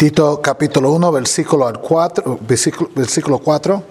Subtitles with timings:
[0.00, 3.82] Tito capítulo 1, versículo 4, versículo, versículo 4.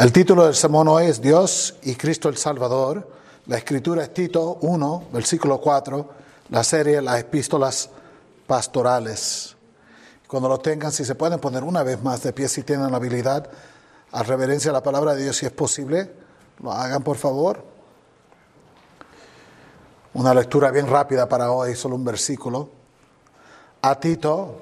[0.00, 3.08] El título del sermón hoy es Dios y Cristo el Salvador.
[3.46, 6.08] La escritura es Tito 1, versículo 4,
[6.48, 7.88] la serie Las epístolas
[8.48, 9.54] pastorales.
[10.26, 12.96] Cuando lo tengan, si se pueden poner una vez más de pie, si tienen la
[12.96, 13.48] habilidad,
[14.10, 16.12] a reverencia a la palabra de Dios, si es posible,
[16.60, 17.64] lo hagan por favor.
[20.14, 22.77] Una lectura bien rápida para hoy, solo un versículo
[23.88, 24.60] a Tito,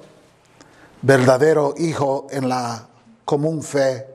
[1.02, 2.86] verdadero hijo en la
[3.24, 4.06] común fe,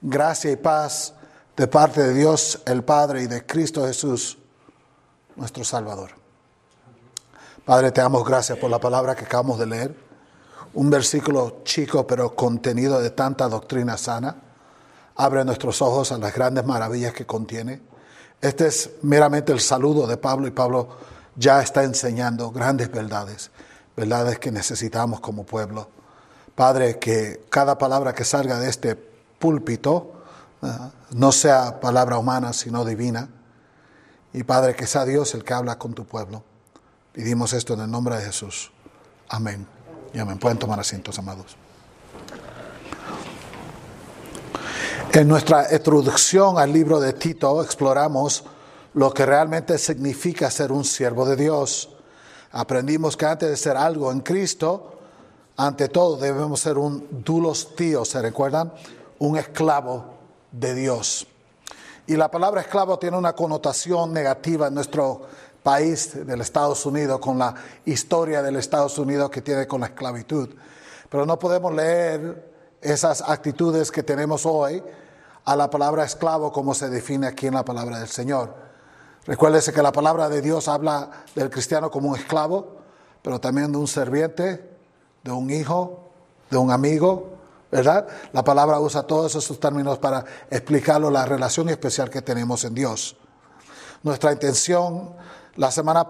[0.00, 1.12] gracia y paz
[1.56, 4.38] de parte de Dios el Padre y de Cristo Jesús,
[5.34, 6.10] nuestro Salvador.
[7.64, 9.94] Padre, te damos gracias por la palabra que acabamos de leer,
[10.74, 14.36] un versículo chico pero contenido de tanta doctrina sana.
[15.16, 17.82] Abre nuestros ojos a las grandes maravillas que contiene.
[18.40, 20.88] Este es meramente el saludo de Pablo y Pablo
[21.34, 23.50] ya está enseñando grandes verdades
[23.98, 25.88] verdades que necesitamos como pueblo.
[26.54, 30.12] Padre, que cada palabra que salga de este púlpito
[31.10, 33.28] no sea palabra humana, sino divina.
[34.32, 36.44] Y Padre, que sea Dios el que habla con tu pueblo.
[37.12, 38.70] Pedimos esto en el nombre de Jesús.
[39.28, 39.66] Amén.
[40.14, 40.38] Y amén.
[40.38, 41.56] Pueden tomar asientos, amados.
[45.12, 48.44] En nuestra introducción al libro de Tito exploramos
[48.94, 51.97] lo que realmente significa ser un siervo de Dios.
[52.52, 54.98] Aprendimos que antes de ser algo en Cristo,
[55.56, 58.72] ante todo debemos ser un dulos tío, ¿se recuerdan?
[59.18, 60.04] Un esclavo
[60.52, 61.26] de Dios.
[62.06, 65.22] Y la palabra esclavo tiene una connotación negativa en nuestro
[65.62, 67.54] país del Estados Unidos, con la
[67.84, 70.48] historia del Estados Unidos que tiene con la esclavitud.
[71.10, 74.82] Pero no podemos leer esas actitudes que tenemos hoy
[75.44, 78.67] a la palabra esclavo como se define aquí en la palabra del Señor.
[79.26, 82.78] Recuérdese que la palabra de Dios habla del cristiano como un esclavo,
[83.22, 84.76] pero también de un serviente,
[85.22, 86.10] de un hijo,
[86.50, 87.38] de un amigo,
[87.70, 88.06] ¿verdad?
[88.32, 93.16] La palabra usa todos esos términos para explicarlo la relación especial que tenemos en Dios.
[94.02, 95.14] Nuestra intención
[95.56, 96.06] la semana,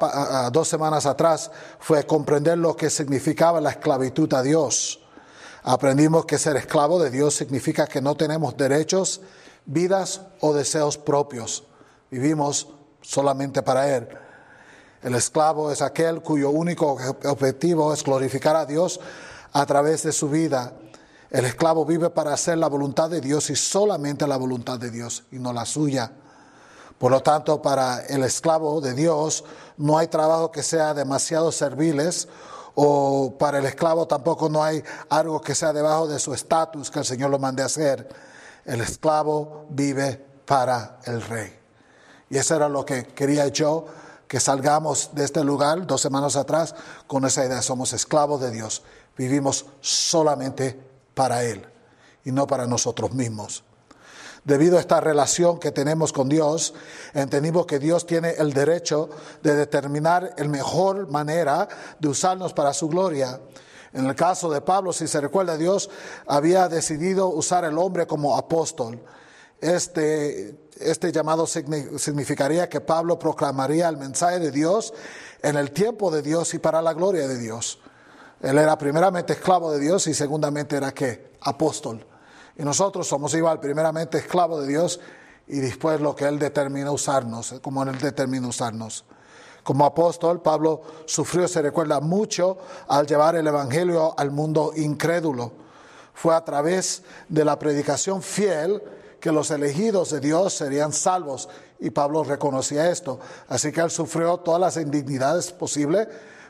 [0.52, 1.50] dos semanas atrás
[1.80, 5.00] fue comprender lo que significaba la esclavitud a Dios.
[5.62, 9.22] Aprendimos que ser esclavo de Dios significa que no tenemos derechos,
[9.64, 11.64] vidas o deseos propios.
[12.10, 12.68] Vivimos
[13.08, 14.06] solamente para Él.
[15.02, 19.00] El esclavo es aquel cuyo único objetivo es glorificar a Dios
[19.52, 20.74] a través de su vida.
[21.30, 25.24] El esclavo vive para hacer la voluntad de Dios y solamente la voluntad de Dios
[25.30, 26.12] y no la suya.
[26.98, 29.42] Por lo tanto, para el esclavo de Dios
[29.78, 32.28] no hay trabajo que sea demasiado serviles
[32.74, 36.98] o para el esclavo tampoco no hay algo que sea debajo de su estatus que
[36.98, 38.06] el Señor lo mande a hacer.
[38.66, 41.57] El esclavo vive para el rey.
[42.30, 43.86] Y eso era lo que quería yo,
[44.26, 46.74] que salgamos de este lugar dos semanas atrás
[47.06, 47.62] con esa idea.
[47.62, 48.82] Somos esclavos de Dios.
[49.16, 50.78] Vivimos solamente
[51.14, 51.66] para Él
[52.24, 53.64] y no para nosotros mismos.
[54.44, 56.72] Debido a esta relación que tenemos con Dios,
[57.12, 59.10] entendimos que Dios tiene el derecho
[59.42, 61.68] de determinar la mejor manera
[61.98, 63.40] de usarnos para su gloria.
[63.92, 65.90] En el caso de Pablo, si se recuerda, Dios
[66.26, 69.02] había decidido usar al hombre como apóstol.
[69.60, 74.92] Este, este llamado significaría que Pablo proclamaría el mensaje de Dios
[75.42, 77.78] en el tiempo de Dios y para la gloria de Dios.
[78.40, 82.06] Él era primeramente esclavo de Dios y segundamente era que apóstol.
[82.56, 85.00] Y nosotros somos igual, primeramente esclavo de Dios
[85.46, 89.04] y después lo que Él determina usarnos, como Él determina usarnos.
[89.62, 92.58] Como apóstol, Pablo sufrió, se recuerda mucho,
[92.88, 95.52] al llevar el Evangelio al mundo incrédulo.
[96.14, 98.82] Fue a través de la predicación fiel
[99.20, 101.48] que los elegidos de Dios serían salvos.
[101.80, 103.18] Y Pablo reconocía esto.
[103.48, 106.08] Así que él sufrió todas las indignidades posibles,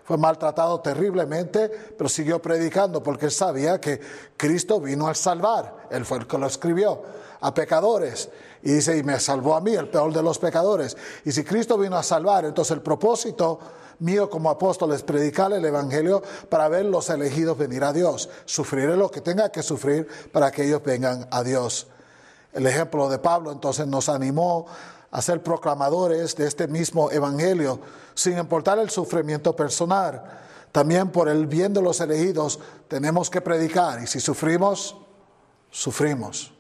[0.09, 4.01] fue maltratado terriblemente, pero siguió predicando porque él sabía que
[4.39, 5.87] Cristo vino a salvar.
[5.91, 7.03] Él fue el que lo escribió
[7.43, 8.31] a pecadores.
[8.63, 10.97] Y dice, y me salvó a mí, el peor de los pecadores.
[11.27, 13.59] Y si Cristo vino a salvar, entonces el propósito
[13.99, 18.31] mío como apóstol es predicar el Evangelio para ver los elegidos venir a Dios.
[18.47, 21.87] Sufriré lo que tenga que sufrir para que ellos vengan a Dios.
[22.53, 24.67] El ejemplo de Pablo entonces nos animó
[25.11, 27.81] a ser proclamadores de este mismo evangelio,
[28.15, 30.23] sin importar el sufrimiento personal.
[30.73, 32.59] También por el bien de los elegidos
[32.89, 34.97] tenemos que predicar y si sufrimos,
[35.71, 36.53] sufrimos.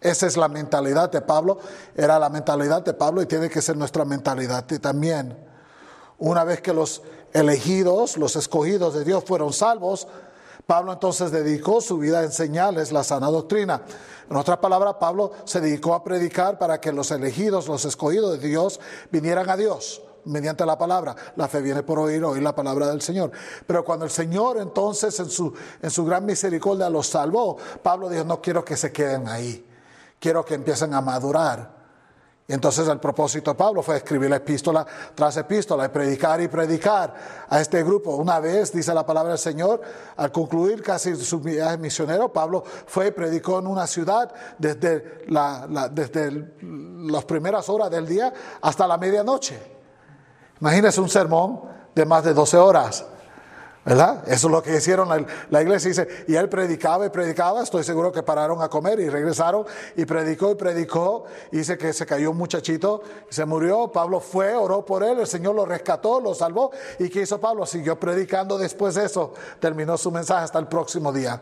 [0.00, 1.58] Esa es la mentalidad de Pablo,
[1.96, 5.36] era la mentalidad de Pablo y tiene que ser nuestra mentalidad también.
[6.18, 7.02] Una vez que los
[7.32, 10.06] elegidos, los escogidos de Dios fueron salvos,
[10.66, 13.82] Pablo entonces dedicó su vida a enseñarles la sana doctrina.
[14.28, 18.48] En otras palabras, Pablo se dedicó a predicar para que los elegidos, los escogidos de
[18.48, 18.80] Dios,
[19.12, 21.14] vinieran a Dios, mediante la palabra.
[21.36, 23.30] La fe viene por oír, oír la palabra del Señor.
[23.64, 28.24] Pero cuando el Señor entonces en su, en su gran misericordia los salvó, Pablo dijo,
[28.24, 29.64] no quiero que se queden ahí,
[30.18, 31.75] quiero que empiecen a madurar.
[32.48, 36.46] Y entonces el propósito de Pablo fue escribir la epístola tras epístola y predicar y
[36.46, 37.12] predicar
[37.48, 38.14] a este grupo.
[38.14, 39.80] Una vez, dice la palabra del Señor,
[40.16, 45.88] al concluir casi su viaje misionero, Pablo fue y predicó en una ciudad desde, la,
[45.90, 49.60] desde las primeras horas del día hasta la medianoche.
[50.60, 51.62] Imagínense un sermón
[51.96, 53.06] de más de 12 horas.
[53.86, 54.24] ¿Verdad?
[54.26, 55.08] Eso es lo que hicieron
[55.48, 55.88] la, iglesia.
[55.88, 57.62] Dice, y él predicaba y predicaba.
[57.62, 61.24] Estoy seguro que pararon a comer y regresaron y predicó y predicó.
[61.52, 63.92] dice que se cayó un muchachito, se murió.
[63.92, 65.20] Pablo fue, oró por él.
[65.20, 66.72] El Señor lo rescató, lo salvó.
[66.98, 67.64] ¿Y qué hizo Pablo?
[67.64, 69.34] Siguió predicando después de eso.
[69.60, 71.40] Terminó su mensaje hasta el próximo día.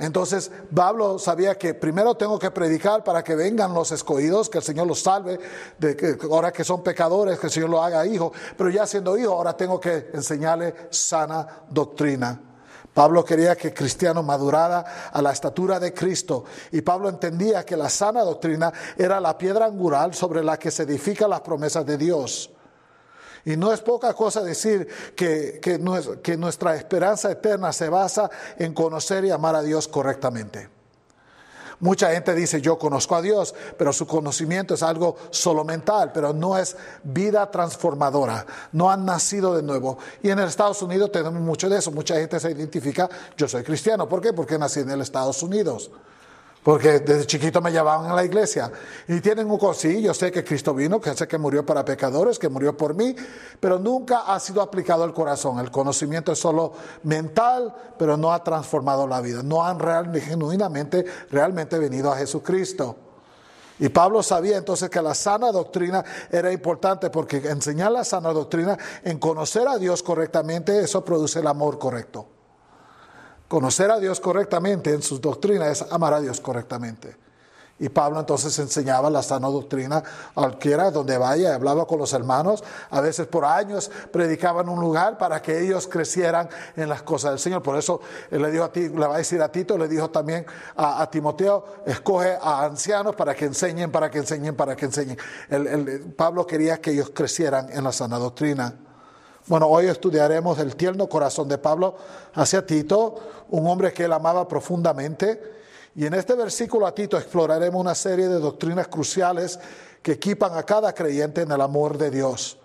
[0.00, 4.64] Entonces Pablo sabía que primero tengo que predicar para que vengan los escogidos, que el
[4.64, 5.38] Señor los salve,
[5.78, 9.16] de que ahora que son pecadores, que el Señor los haga hijo, pero ya siendo
[9.18, 12.40] hijo, ahora tengo que enseñarle sana doctrina.
[12.94, 17.76] Pablo quería que el cristiano madurara a la estatura de Cristo y Pablo entendía que
[17.76, 21.98] la sana doctrina era la piedra angular sobre la que se edifican las promesas de
[21.98, 22.50] Dios.
[23.44, 29.24] Y no es poca cosa decir que, que, nuestra esperanza eterna se basa en conocer
[29.24, 30.68] y amar a Dios correctamente.
[31.80, 36.34] Mucha gente dice yo conozco a Dios, pero su conocimiento es algo solo mental, pero
[36.34, 38.44] no es vida transformadora.
[38.72, 39.96] No han nacido de nuevo.
[40.22, 41.90] Y en el Estados Unidos tenemos mucho de eso.
[41.90, 44.06] Mucha gente se identifica, yo soy cristiano.
[44.06, 44.34] ¿Por qué?
[44.34, 45.90] Porque nací en el Estados Unidos.
[46.62, 48.70] Porque desde chiquito me llevaban a la iglesia.
[49.08, 52.38] Y tienen un sí, yo sé que Cristo vino, que sé que murió para pecadores,
[52.38, 53.16] que murió por mí,
[53.58, 55.58] pero nunca ha sido aplicado al corazón.
[55.58, 56.72] El conocimiento es solo
[57.04, 59.42] mental, pero no ha transformado la vida.
[59.42, 62.96] No han realmente, genuinamente, realmente venido a Jesucristo.
[63.78, 68.76] Y Pablo sabía entonces que la sana doctrina era importante porque enseñar la sana doctrina
[69.02, 72.26] en conocer a Dios correctamente, eso produce el amor correcto.
[73.50, 77.16] Conocer a Dios correctamente en sus doctrinas es amar a Dios correctamente.
[77.80, 80.04] Y Pablo entonces enseñaba la sana doctrina
[80.34, 85.18] cualquiera donde vaya, hablaba con los hermanos, a veces por años predicaba en un lugar
[85.18, 87.60] para que ellos crecieran en las cosas del Señor.
[87.60, 88.00] Por eso
[88.30, 90.46] él le dijo a ti, le va a decir a Tito, le dijo también
[90.76, 95.18] a, Timoteo, escoge a ancianos para que enseñen, para que enseñen, para que enseñen.
[96.16, 98.89] Pablo quería que ellos crecieran en la sana doctrina.
[99.50, 101.96] Bueno, hoy estudiaremos el tierno corazón de Pablo
[102.34, 103.16] hacia Tito,
[103.48, 105.42] un hombre que él amaba profundamente.
[105.96, 109.58] Y en este versículo a Tito exploraremos una serie de doctrinas cruciales
[110.02, 112.58] que equipan a cada creyente en el amor de Dios,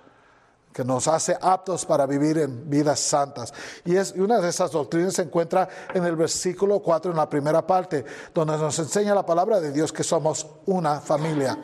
[0.71, 3.51] que nos hace aptos para vivir en vidas santas.
[3.83, 7.65] Y, es, una de esas doctrinas se encuentra en el versículo 4, en la primera
[7.65, 11.57] parte, donde nos enseña la palabra de Dios que somos una familia.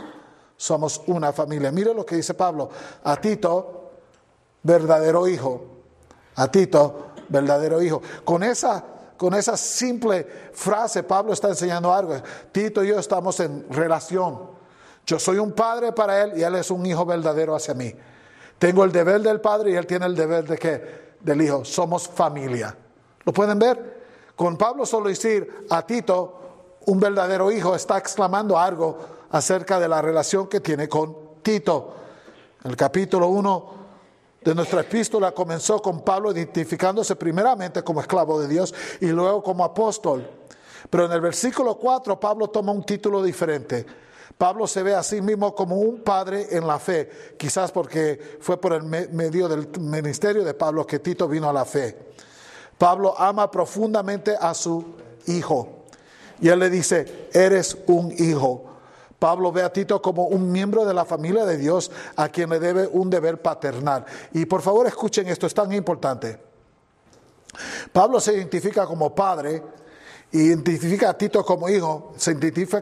[0.57, 1.71] Somos una familia.
[1.71, 2.71] Mire lo que dice Pablo
[3.03, 3.80] a Tito,
[4.63, 5.65] verdadero hijo.
[6.35, 8.01] A Tito, verdadero hijo.
[8.23, 8.83] Con esa,
[9.17, 12.15] con esa simple frase, Pablo está enseñando algo.
[12.51, 14.39] Tito y yo estamos en relación.
[15.05, 17.93] Yo soy un padre para él y él es un hijo verdadero hacia mí.
[18.59, 21.11] Tengo el deber del padre y él tiene el deber de qué?
[21.19, 21.65] Del hijo.
[21.65, 22.75] Somos familia.
[23.23, 24.01] ¿Lo pueden ver?
[24.35, 26.37] Con Pablo solo decir a Tito,
[26.85, 28.97] un verdadero hijo, está exclamando algo
[29.31, 31.95] acerca de la relación que tiene con Tito.
[32.63, 33.80] En el capítulo 1
[34.41, 39.63] de nuestra epístola comenzó con Pablo identificándose primeramente como esclavo de Dios y luego como
[39.63, 40.27] apóstol.
[40.89, 43.85] Pero en el versículo 4 Pablo toma un título diferente.
[44.37, 48.59] Pablo se ve a sí mismo como un padre en la fe, quizás porque fue
[48.59, 51.95] por el medio del ministerio de Pablo que Tito vino a la fe.
[52.79, 54.95] Pablo ama profundamente a su
[55.27, 55.85] hijo
[56.39, 58.70] y él le dice, eres un hijo.
[59.21, 62.59] Pablo ve a Tito como un miembro de la familia de Dios a quien le
[62.59, 64.03] debe un deber paternal.
[64.33, 66.39] Y por favor escuchen esto, es tan importante.
[67.93, 69.61] Pablo se identifica como padre,
[70.31, 72.81] identifica a Tito como hijo, se identifica,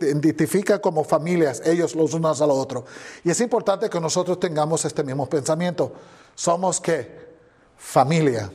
[0.00, 2.82] identifica, como familias, ellos los unos a los otros.
[3.22, 5.92] Y es importante que nosotros tengamos este mismo pensamiento.
[6.34, 7.28] Somos qué?
[7.76, 8.50] Familia.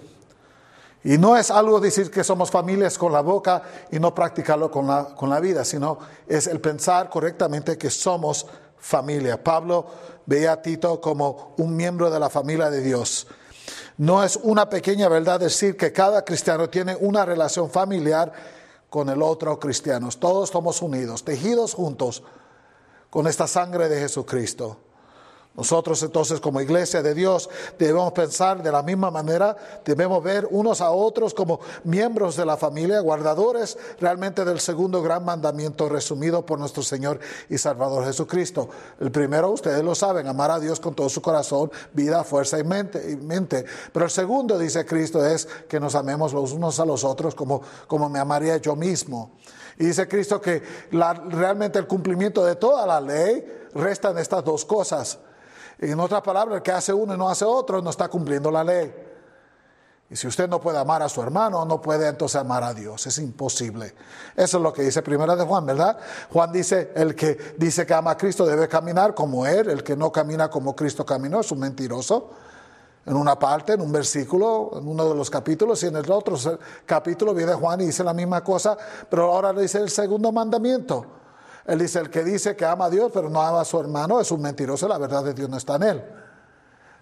[1.04, 4.88] Y no es algo decir que somos familias con la boca y no practicarlo con
[4.88, 8.46] la, con la vida, sino es el pensar correctamente que somos
[8.78, 9.42] familia.
[9.44, 9.86] Pablo
[10.26, 13.28] veía a Tito como un miembro de la familia de Dios.
[13.98, 18.32] No es una pequeña verdad decir que cada cristiano tiene una relación familiar
[18.90, 20.10] con el otro cristiano.
[20.18, 22.24] Todos somos unidos, tejidos juntos
[23.10, 24.78] con esta sangre de Jesucristo.
[25.56, 29.56] Nosotros entonces como iglesia de Dios debemos pensar de la misma manera,
[29.86, 35.24] debemos ver unos a otros como miembros de la familia, guardadores realmente del segundo gran
[35.24, 37.20] mandamiento resumido por nuestro Señor
[37.50, 38.68] y Salvador Jesucristo.
[39.00, 42.64] El primero, ustedes lo saben, amar a Dios con todo su corazón, vida, fuerza y
[42.64, 43.64] mente.
[43.92, 47.62] Pero el segundo, dice Cristo, es que nos amemos los unos a los otros como,
[47.86, 49.34] como me amaría yo mismo.
[49.78, 54.66] Y dice Cristo que realmente el cumplimiento de toda la ley resta en estas dos
[54.66, 55.20] cosas
[55.92, 58.64] en otras palabras, el que hace uno y no hace otro no está cumpliendo la
[58.64, 58.94] ley.
[60.10, 63.08] Y si usted no puede amar a su hermano, no puede entonces amar a Dios.
[63.08, 63.96] Es imposible.
[64.36, 65.98] Eso es lo que dice Primera de Juan, ¿verdad?
[66.32, 69.96] Juan dice, el que dice que ama a Cristo debe caminar como Él, el que
[69.96, 72.30] no camina como Cristo caminó es un mentiroso.
[73.06, 76.38] En una parte, en un versículo, en uno de los capítulos, y en el otro
[76.86, 78.78] capítulo viene Juan y dice la misma cosa,
[79.10, 81.23] pero ahora le dice el segundo mandamiento.
[81.66, 84.20] Él dice, el que dice que ama a Dios pero no ama a su hermano
[84.20, 86.04] es un mentiroso, la verdad de Dios no está en él.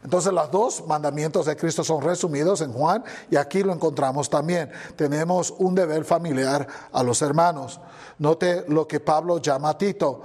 [0.04, 4.72] Entonces los dos mandamientos de Cristo son resumidos en Juan y aquí lo encontramos también.
[4.96, 7.80] Tenemos un deber familiar a los hermanos.
[8.18, 10.22] Note lo que Pablo llama a Tito.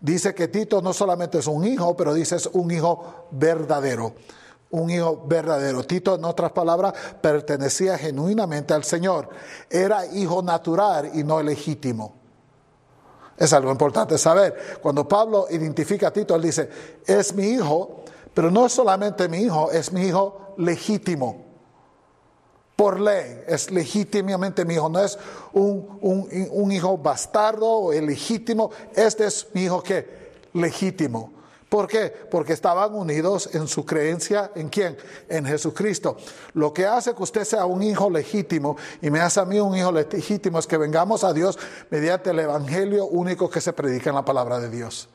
[0.00, 4.14] Dice que Tito no solamente es un hijo, pero dice es un hijo verdadero.
[4.70, 5.82] Un hijo verdadero.
[5.82, 9.28] Tito, en otras palabras, pertenecía genuinamente al Señor.
[9.68, 12.17] Era hijo natural y no legítimo.
[13.38, 14.78] Es algo importante saber.
[14.82, 16.68] Cuando Pablo identifica a Tito, él dice,
[17.06, 18.02] es mi hijo,
[18.34, 21.46] pero no es solamente mi hijo, es mi hijo legítimo.
[22.74, 25.18] Por ley, es legítimamente mi hijo, no es
[25.52, 25.98] un,
[26.50, 30.06] un hijo bastardo o ilegítimo, este es mi hijo que
[30.52, 31.37] legítimo.
[31.68, 32.08] ¿Por qué?
[32.30, 34.96] Porque estaban unidos en su creencia en quién?
[35.28, 36.16] En Jesucristo.
[36.54, 39.76] Lo que hace que usted sea un hijo legítimo y me hace a mí un
[39.76, 41.58] hijo legítimo es que vengamos a Dios
[41.90, 45.10] mediante el evangelio único que se predica en la palabra de Dios.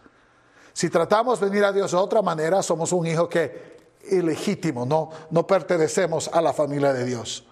[0.73, 3.73] Si tratamos de venir a Dios de otra manera, somos un hijo que
[4.11, 7.45] ilegítimo, no, no pertenecemos a la familia de Dios.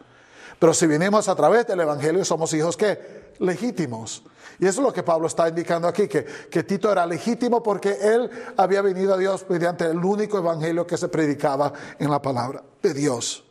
[0.60, 4.24] Pero si venimos a través del evangelio, somos hijos que legítimos.
[4.62, 7.98] Y eso es lo que Pablo está indicando aquí, que, que Tito era legítimo porque
[8.00, 12.62] él había venido a Dios mediante el único evangelio que se predicaba en la palabra
[12.80, 13.44] de Dios.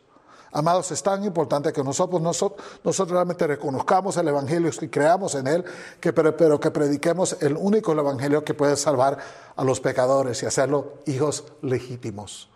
[0.53, 5.65] Amados, es tan importante que nosotros, nosotros, realmente reconozcamos el Evangelio y creamos en él,
[5.99, 9.17] que, pero, pero, que prediquemos el único Evangelio que puede salvar
[9.55, 12.49] a los pecadores y hacerlo hijos legítimos.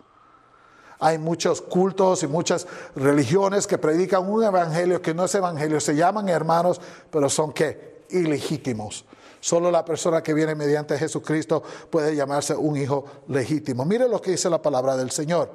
[0.98, 5.94] Hay muchos cultos y muchas religiones que predican un Evangelio que no es Evangelio, se
[5.94, 7.95] llaman hermanos, pero son qué?
[8.10, 9.04] Ilegítimos.
[9.40, 13.84] Solo la persona que viene mediante Jesucristo puede llamarse un hijo legítimo.
[13.84, 15.50] Mire lo que dice la palabra del Señor.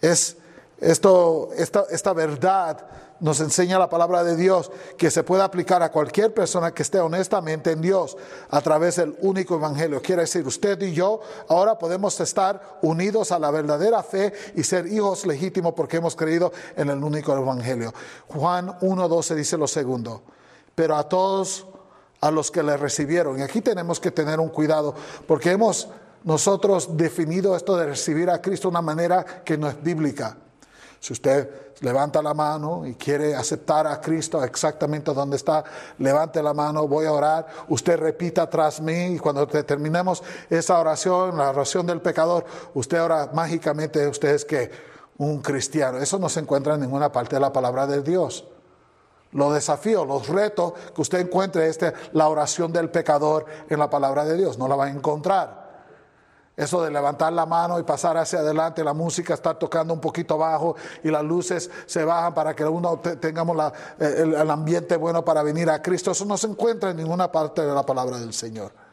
[0.00, 0.36] Es
[0.78, 2.86] esto, esta, esta verdad
[3.20, 7.00] nos enseña la palabra de Dios que se puede aplicar a cualquier persona que esté
[7.00, 8.16] honestamente en Dios
[8.50, 10.02] a través del único evangelio.
[10.02, 14.86] Quiere decir, usted y yo ahora podemos estar unidos a la verdadera fe y ser
[14.86, 17.94] hijos legítimos porque hemos creído en el único evangelio.
[18.28, 20.22] Juan 1.12 dice lo segundo
[20.76, 21.66] pero a todos
[22.20, 23.40] a los que le recibieron.
[23.40, 24.94] Y aquí tenemos que tener un cuidado,
[25.26, 25.88] porque hemos
[26.22, 30.36] nosotros definido esto de recibir a Cristo de una manera que no es bíblica.
[31.00, 31.48] Si usted
[31.80, 35.62] levanta la mano y quiere aceptar a Cristo exactamente donde está,
[35.98, 41.36] levante la mano, voy a orar, usted repita tras mí y cuando terminemos esa oración,
[41.36, 44.70] la oración del pecador, usted ora mágicamente, usted es que
[45.18, 45.98] un cristiano.
[45.98, 48.44] Eso no se encuentra en ninguna parte de la palabra de Dios.
[49.36, 54.24] Los desafíos, los retos que usted encuentre, este, la oración del pecador en la palabra
[54.24, 55.66] de Dios, no la va a encontrar.
[56.56, 60.38] Eso de levantar la mano y pasar hacia adelante, la música está tocando un poquito
[60.38, 60.74] bajo
[61.04, 65.82] y las luces se bajan para que uno tengamos el ambiente bueno para venir a
[65.82, 68.85] Cristo, eso no se encuentra en ninguna parte de la palabra del Señor.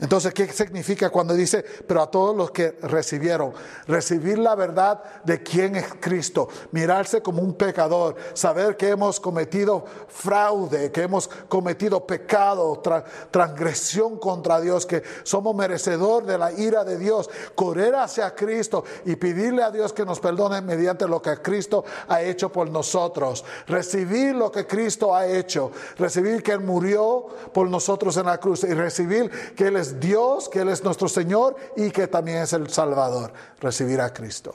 [0.00, 3.52] Entonces, ¿qué significa cuando dice, pero a todos los que recibieron?
[3.86, 9.84] Recibir la verdad de quién es Cristo, mirarse como un pecador, saber que hemos cometido
[10.08, 12.82] fraude, que hemos cometido pecado,
[13.30, 19.16] transgresión contra Dios, que somos merecedor de la ira de Dios, correr hacia Cristo y
[19.16, 23.44] pedirle a Dios que nos perdone mediante lo que Cristo ha hecho por nosotros.
[23.66, 28.64] Recibir lo que Cristo ha hecho, recibir que Él murió por nosotros en la cruz
[28.64, 32.52] y recibir que Él es Dios, que Él es nuestro Señor y que también es
[32.52, 34.54] el Salvador, recibir a Cristo.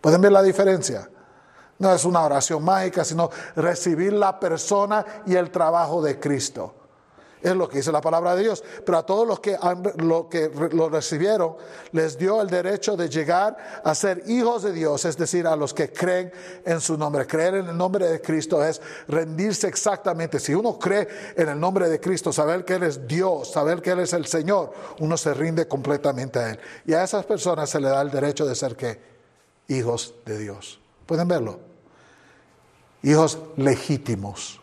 [0.00, 1.08] ¿Pueden ver la diferencia?
[1.78, 6.74] No es una oración mágica, sino recibir la persona y el trabajo de Cristo.
[7.42, 8.62] Es lo que dice la palabra de Dios.
[8.84, 9.58] Pero a todos los que,
[9.96, 11.56] lo, que lo recibieron,
[11.90, 15.74] les dio el derecho de llegar a ser hijos de Dios, es decir, a los
[15.74, 16.32] que creen
[16.64, 17.26] en su nombre.
[17.26, 20.38] Creer en el nombre de Cristo es rendirse exactamente.
[20.38, 23.90] Si uno cree en el nombre de Cristo, saber que Él es Dios, saber que
[23.90, 26.60] Él es el Señor, uno se rinde completamente a Él.
[26.86, 29.00] Y a esas personas se le da el derecho de ser ¿qué?
[29.66, 30.80] hijos de Dios.
[31.06, 31.58] ¿Pueden verlo?
[33.02, 34.61] Hijos legítimos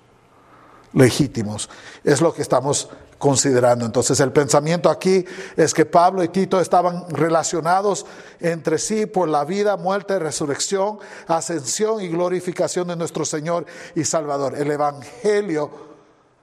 [0.94, 1.70] legítimos.
[2.04, 3.86] Es lo que estamos considerando.
[3.86, 8.06] Entonces el pensamiento aquí es que Pablo y Tito estaban relacionados
[8.40, 14.56] entre sí por la vida, muerte, resurrección, ascensión y glorificación de nuestro Señor y Salvador.
[14.58, 15.70] El Evangelio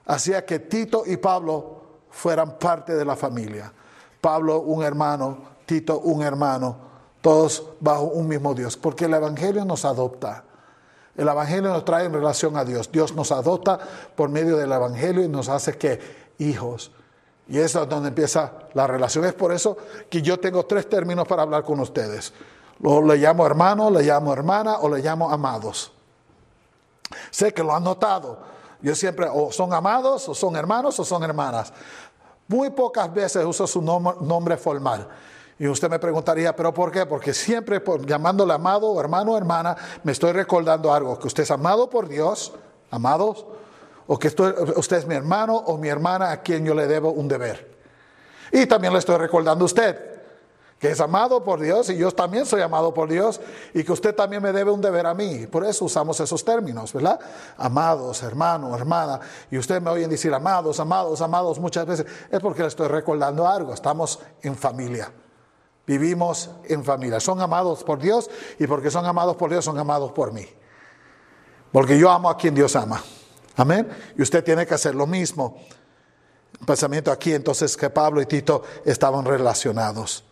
[0.05, 3.73] hacía que Tito y Pablo fueran parte de la familia.
[4.21, 6.77] Pablo un hermano, Tito un hermano,
[7.21, 10.43] todos bajo un mismo Dios, porque el Evangelio nos adopta.
[11.17, 12.91] El Evangelio nos trae en relación a Dios.
[12.91, 13.79] Dios nos adopta
[14.15, 15.99] por medio del Evangelio y nos hace que
[16.37, 16.91] hijos.
[17.49, 19.25] Y eso es donde empieza la relación.
[19.25, 19.77] Es por eso
[20.09, 22.33] que yo tengo tres términos para hablar con ustedes.
[22.79, 25.91] Lo, le llamo hermano, le llamo hermana o le llamo amados.
[27.31, 28.37] Sé que lo han notado.
[28.81, 31.73] Yo siempre o son amados o son hermanos o son hermanas.
[32.47, 35.07] Muy pocas veces uso su nombre formal.
[35.59, 37.05] Y usted me preguntaría, ¿pero por qué?
[37.05, 41.89] Porque siempre llamándole amado hermano o hermana, me estoy recordando algo, que usted es amado
[41.89, 42.53] por Dios,
[42.91, 43.45] amados,
[44.05, 47.27] o que usted es mi hermano o mi hermana a quien yo le debo un
[47.27, 47.75] deber.
[48.51, 49.99] Y también le estoy recordando a usted,
[50.79, 53.41] que es amado por Dios y yo también soy amado por Dios
[53.73, 55.47] y que usted también me debe un deber a mí.
[55.47, 57.19] Por eso usamos esos términos, ¿verdad?
[57.57, 59.19] Amados, hermano, hermana.
[59.49, 62.05] Y usted me oyen decir amados, amados, amados muchas veces.
[62.29, 63.73] Es porque le estoy recordando algo.
[63.73, 65.11] Estamos en familia.
[65.87, 67.21] Vivimos en familia.
[67.21, 68.29] Son amados por Dios
[68.59, 70.45] y porque son amados por Dios son amados por mí.
[71.71, 73.01] Porque yo amo a quien Dios ama.
[73.55, 73.89] Amén.
[74.17, 75.57] Y usted tiene que hacer lo mismo.
[76.65, 80.25] pensamiento aquí entonces que Pablo y Tito estaban relacionados.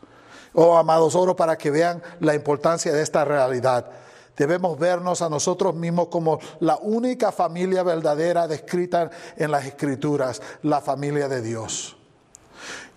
[0.54, 3.90] Oh, amados, oro para que vean la importancia de esta realidad.
[4.36, 10.82] Debemos vernos a nosotros mismos como la única familia verdadera descrita en las escrituras, la
[10.82, 11.95] familia de Dios.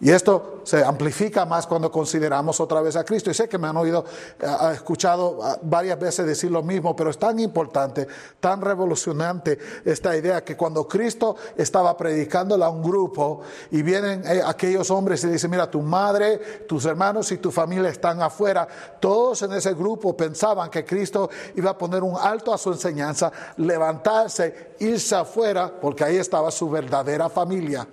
[0.00, 3.30] Y esto se amplifica más cuando consideramos otra vez a Cristo.
[3.30, 4.04] Y sé que me han oído,
[4.38, 8.06] eh, ha escuchado ah, varias veces decir lo mismo, pero es tan importante,
[8.38, 13.40] tan revolucionante esta idea que cuando Cristo estaba predicándola a un grupo
[13.72, 16.38] y vienen eh, aquellos hombres y dicen, mira, tu madre,
[16.68, 18.68] tus hermanos y tu familia están afuera,
[19.00, 23.32] todos en ese grupo pensaban que Cristo iba a poner un alto a su enseñanza,
[23.56, 27.84] levantarse, irse afuera, porque ahí estaba su verdadera familia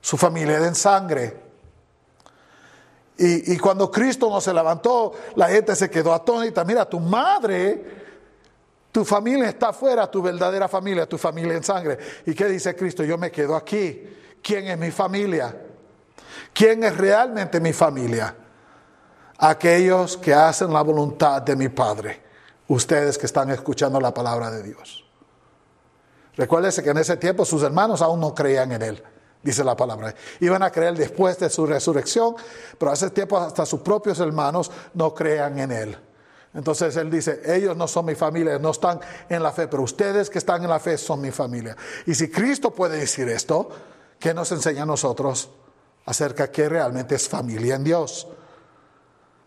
[0.00, 1.50] su familia de en sangre.
[3.22, 6.64] Y, cuando Cristo no se levantó, la gente se quedó atónita.
[6.64, 7.84] Mira, tu madre,
[8.90, 11.98] tu familia está afuera, tu verdadera familia, tu familia en sangre.
[12.24, 13.04] ¿Y qué dice Cristo?
[13.04, 14.08] Yo me quedo aquí.
[14.42, 15.54] ¿Quién es mi familia?
[16.54, 18.34] ¿Quién es realmente mi familia?
[19.36, 22.22] Aquellos que hacen la voluntad de mi Padre.
[22.68, 25.04] Ustedes que están escuchando la palabra de Dios.
[26.38, 29.04] Recuérdese que en ese tiempo sus hermanos aún no creían en Él
[29.42, 30.14] dice la palabra.
[30.40, 32.34] Iban a creer después de su resurrección,
[32.78, 35.98] pero hace tiempo hasta sus propios hermanos no crean en Él.
[36.52, 40.28] Entonces Él dice, ellos no son mi familia, no están en la fe, pero ustedes
[40.28, 41.76] que están en la fe son mi familia.
[42.06, 43.68] Y si Cristo puede decir esto,
[44.18, 45.50] ¿qué nos enseña a nosotros
[46.06, 48.26] acerca de que realmente es familia en Dios?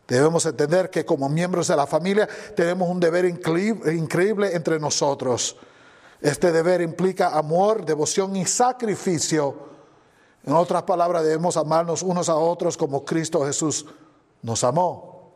[0.08, 5.58] Debemos entender que como miembros de la familia tenemos un deber increíble entre nosotros.
[6.22, 9.73] Este deber implica amor, devoción y sacrificio
[10.46, 13.86] en otras palabras, debemos amarnos unos a otros como Cristo Jesús
[14.42, 15.32] nos amó.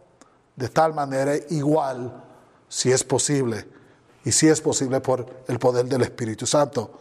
[0.56, 2.24] De tal manera igual,
[2.68, 3.66] si es posible,
[4.26, 6.92] y si es posible por el poder del Espíritu Santo.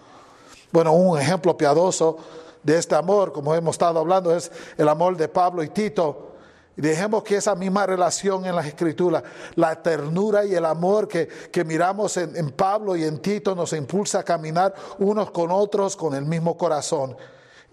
[0.71, 2.19] Bueno, un ejemplo piadoso
[2.62, 6.35] de este amor, como hemos estado hablando, es el amor de Pablo y Tito.
[6.77, 9.25] Y dejemos que esa misma relación en las escrituras,
[9.57, 13.73] la ternura y el amor que, que miramos en, en Pablo y en Tito nos
[13.73, 17.16] impulsa a caminar unos con otros con el mismo corazón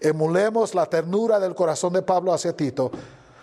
[0.00, 2.90] emulemos la ternura del corazón de Pablo hacia Tito,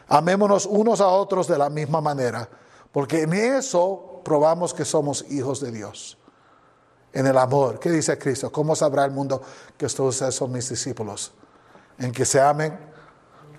[0.08, 2.48] amémonos unos a otros de la misma manera,
[2.92, 6.18] porque en eso probamos que somos hijos de Dios.
[7.14, 8.52] En el amor, ¿qué dice Cristo?
[8.52, 9.42] ¿Cómo sabrá el mundo
[9.78, 11.32] que ustedes son mis discípulos?
[11.98, 12.80] En que se amen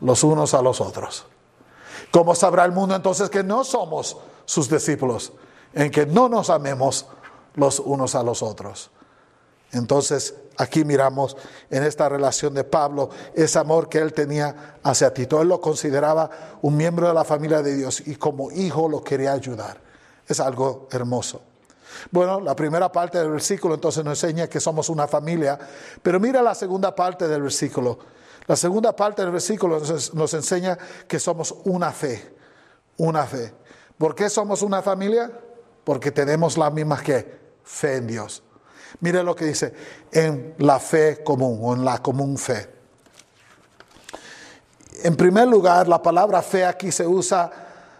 [0.00, 1.26] los unos a los otros.
[2.10, 5.32] ¿Cómo sabrá el mundo entonces que no somos sus discípulos?
[5.74, 7.06] En que no nos amemos
[7.54, 8.90] los unos a los otros.
[9.70, 11.36] Entonces, aquí miramos
[11.70, 15.40] en esta relación de Pablo ese amor que él tenía hacia Tito.
[15.40, 16.30] Él lo consideraba
[16.62, 19.80] un miembro de la familia de Dios y como hijo lo quería ayudar.
[20.26, 21.42] Es algo hermoso.
[22.10, 25.58] Bueno, la primera parte del versículo entonces nos enseña que somos una familia,
[26.02, 27.98] pero mira la segunda parte del versículo.
[28.46, 32.34] La segunda parte del versículo nos, enseña que somos una fe,
[32.96, 33.52] una fe.
[33.96, 35.30] ¿Por qué somos una familia?
[35.84, 38.42] Porque tenemos la misma que fe en Dios.
[39.00, 39.72] Mire lo que dice,
[40.12, 42.68] en la fe común o en la común fe.
[45.02, 47.50] En primer lugar, la palabra fe aquí se usa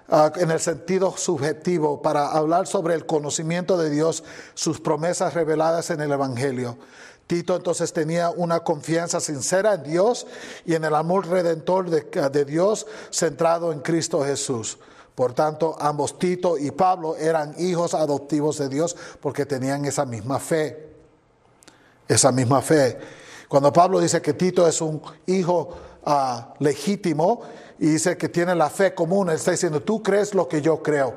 [0.08, 4.22] ah, en el sentido subjetivo para hablar sobre el conocimiento de Dios,
[4.54, 6.78] sus promesas reveladas en el Evangelio.
[7.26, 10.26] Tito entonces tenía una confianza sincera en Dios
[10.64, 14.78] y en el amor redentor de Dios centrado en Cristo Jesús.
[15.14, 20.38] Por tanto, ambos Tito y Pablo eran hijos adoptivos de Dios porque tenían esa misma
[20.38, 20.90] fe.
[22.08, 22.98] Esa misma fe.
[23.48, 25.68] Cuando Pablo dice que Tito es un hijo
[26.04, 27.42] ah, legítimo
[27.78, 30.82] y dice que tiene la fe común, él está diciendo, tú crees lo que yo
[30.82, 31.14] creo.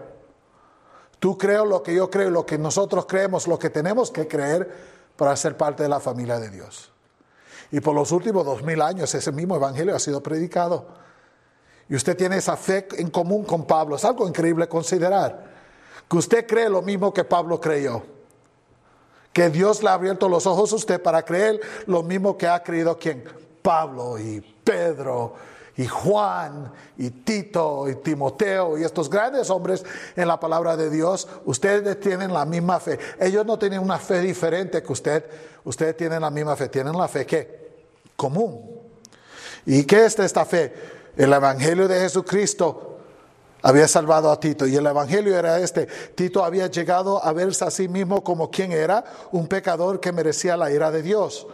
[1.20, 4.96] Tú creo lo que yo creo, lo que nosotros creemos, lo que tenemos que creer
[5.16, 6.92] para ser parte de la familia de Dios.
[7.72, 11.05] Y por los últimos dos mil años ese mismo evangelio ha sido predicado.
[11.90, 13.96] Y usted tiene esa fe en común con Pablo.
[13.96, 15.54] Es algo increíble considerar.
[16.10, 18.04] Que usted cree lo mismo que Pablo creyó.
[19.32, 22.64] Que Dios le ha abierto los ojos a usted para creer lo mismo que ha
[22.64, 23.24] creído quien?
[23.62, 25.34] Pablo y Pedro
[25.78, 29.84] y Juan y Tito y Timoteo y estos grandes hombres
[30.16, 32.98] en la palabra de Dios, ustedes tienen la misma fe.
[33.20, 35.26] Ellos no tienen una fe diferente que usted,
[35.66, 37.66] ustedes tienen la misma fe, tienen la fe que
[38.16, 38.80] común.
[39.66, 40.74] ¿Y qué es esta fe?
[41.16, 42.98] El Evangelio de Jesucristo
[43.62, 45.88] había salvado a Tito y el Evangelio era este.
[46.14, 50.58] Tito había llegado a verse a sí mismo como quien era, un pecador que merecía
[50.58, 51.48] la ira de Dios.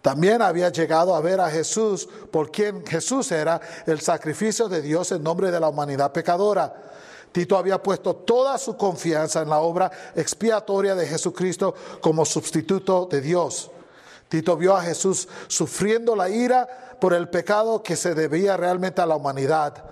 [0.00, 5.12] También había llegado a ver a Jesús por quien Jesús era el sacrificio de Dios
[5.12, 6.72] en nombre de la humanidad pecadora.
[7.32, 13.20] Tito había puesto toda su confianza en la obra expiatoria de Jesucristo como sustituto de
[13.20, 13.70] Dios.
[14.28, 19.06] Tito vio a Jesús sufriendo la ira por el pecado que se debía realmente a
[19.06, 19.82] la humanidad.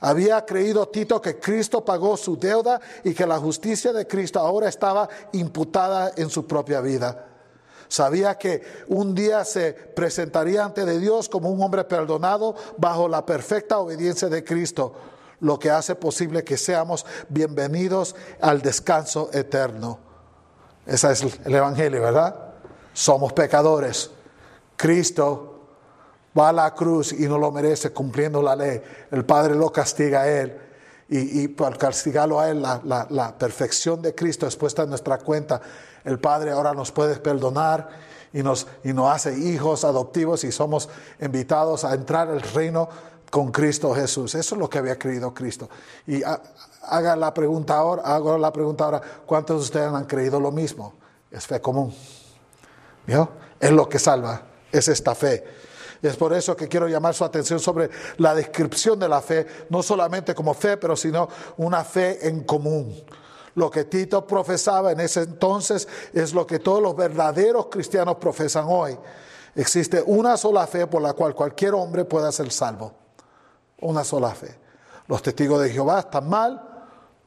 [0.00, 4.68] Había creído Tito que Cristo pagó su deuda y que la justicia de Cristo ahora
[4.68, 7.26] estaba imputada en su propia vida.
[7.86, 13.78] Sabía que un día se presentaría ante Dios como un hombre perdonado bajo la perfecta
[13.78, 14.94] obediencia de Cristo,
[15.40, 19.98] lo que hace posible que seamos bienvenidos al descanso eterno.
[20.86, 22.34] Ese es el Evangelio, ¿verdad?
[22.92, 24.10] Somos pecadores.
[24.76, 25.51] Cristo
[26.38, 28.80] va a la cruz y no lo merece cumpliendo la ley.
[29.10, 30.58] El Padre lo castiga a él.
[31.08, 35.18] Y, y por castigarlo a él, la, la, perfección de Cristo es puesta en nuestra
[35.18, 35.60] cuenta.
[36.04, 37.88] El Padre ahora nos puede perdonar
[38.32, 40.88] y nos, y nos hace hijos adoptivos y somos
[41.20, 42.88] invitados a entrar al reino
[43.30, 44.34] con Cristo Jesús.
[44.34, 45.68] Eso es lo que había creído Cristo.
[46.06, 46.22] Y
[46.82, 50.94] haga la pregunta ahora, hago la pregunta ahora, ¿cuántos de ustedes han creído lo mismo?
[51.30, 51.94] Es fe común.
[53.06, 53.28] ¿Vio?
[53.60, 55.44] Es lo que salva, es esta fe.
[56.02, 59.82] Es por eso que quiero llamar su atención sobre la descripción de la fe, no
[59.84, 62.92] solamente como fe, pero sino una fe en común.
[63.54, 68.64] Lo que Tito profesaba en ese entonces es lo que todos los verdaderos cristianos profesan
[68.68, 68.98] hoy.
[69.54, 72.92] Existe una sola fe por la cual cualquier hombre pueda ser salvo.
[73.80, 74.58] Una sola fe.
[75.06, 76.62] Los testigos de Jehová están mal,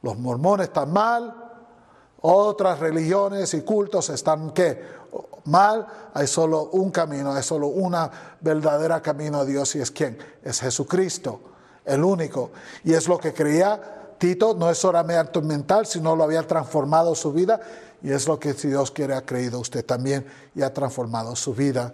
[0.02, 1.34] los mormones están mal,
[2.20, 4.82] otras religiones y cultos están ¿qué?
[5.44, 10.18] Mal, hay solo un camino, hay solo una verdadera camino a Dios y es quién?
[10.42, 11.40] Es Jesucristo,
[11.84, 12.50] el único.
[12.84, 17.32] Y es lo que creía Tito, no es solamente mental, sino lo había transformado su
[17.32, 17.60] vida
[18.02, 21.54] y es lo que si Dios quiere ha creído usted también y ha transformado su
[21.54, 21.92] vida.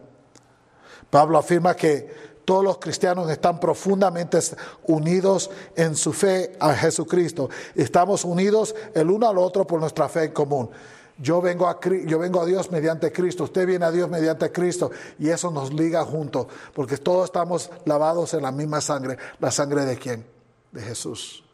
[1.10, 4.38] Pablo afirma que todos los cristianos están profundamente
[4.86, 7.50] unidos en su fe a Jesucristo.
[7.74, 10.70] Estamos unidos el uno al otro por nuestra fe en común.
[11.18, 14.90] Yo vengo, a, yo vengo a Dios mediante Cristo, usted viene a Dios mediante Cristo
[15.18, 19.18] y eso nos liga juntos, porque todos estamos lavados en la misma sangre.
[19.38, 20.26] ¿La sangre de quién?
[20.72, 21.44] De Jesús.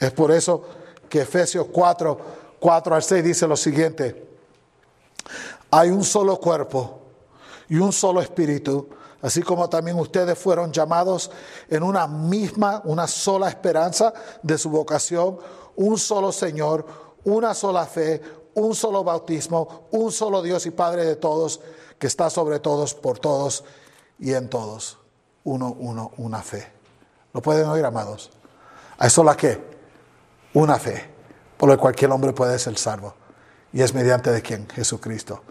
[0.00, 0.64] Es por eso
[1.08, 2.18] que Efesios 4,
[2.58, 4.26] 4 al 6 dice lo siguiente,
[5.70, 7.00] hay un solo cuerpo
[7.68, 8.88] y un solo espíritu,
[9.22, 11.30] así como también ustedes fueron llamados
[11.68, 15.38] en una misma, una sola esperanza de su vocación,
[15.76, 16.86] un solo Señor,
[17.24, 18.20] una sola fe,
[18.54, 21.60] un solo bautismo, un solo Dios y Padre de todos,
[21.98, 23.64] que está sobre todos, por todos
[24.18, 24.98] y en todos.
[25.44, 26.66] Uno, uno, una fe.
[27.32, 28.30] ¿Lo pueden oír, amados?
[28.98, 29.60] ¿A eso la qué?
[30.54, 31.04] Una fe,
[31.56, 33.14] por lo que cualquier hombre puede ser salvo.
[33.72, 34.68] Y es mediante de quién?
[34.68, 35.42] Jesucristo.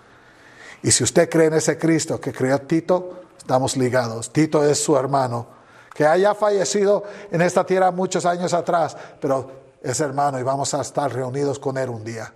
[0.82, 4.32] Y si usted cree en ese Cristo que creó Tito, estamos ligados.
[4.32, 5.48] Tito es su hermano,
[5.94, 10.82] que haya fallecido en esta tierra muchos años atrás, pero es hermano y vamos a
[10.82, 12.34] estar reunidos con él un día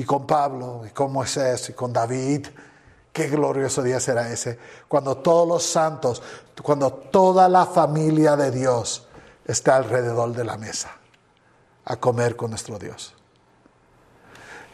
[0.00, 2.46] y con Pablo y con Moisés y con David.
[3.12, 4.58] Qué glorioso día será ese,
[4.88, 6.22] cuando todos los santos,
[6.62, 9.06] cuando toda la familia de Dios
[9.44, 10.96] está alrededor de la mesa
[11.84, 13.14] a comer con nuestro Dios.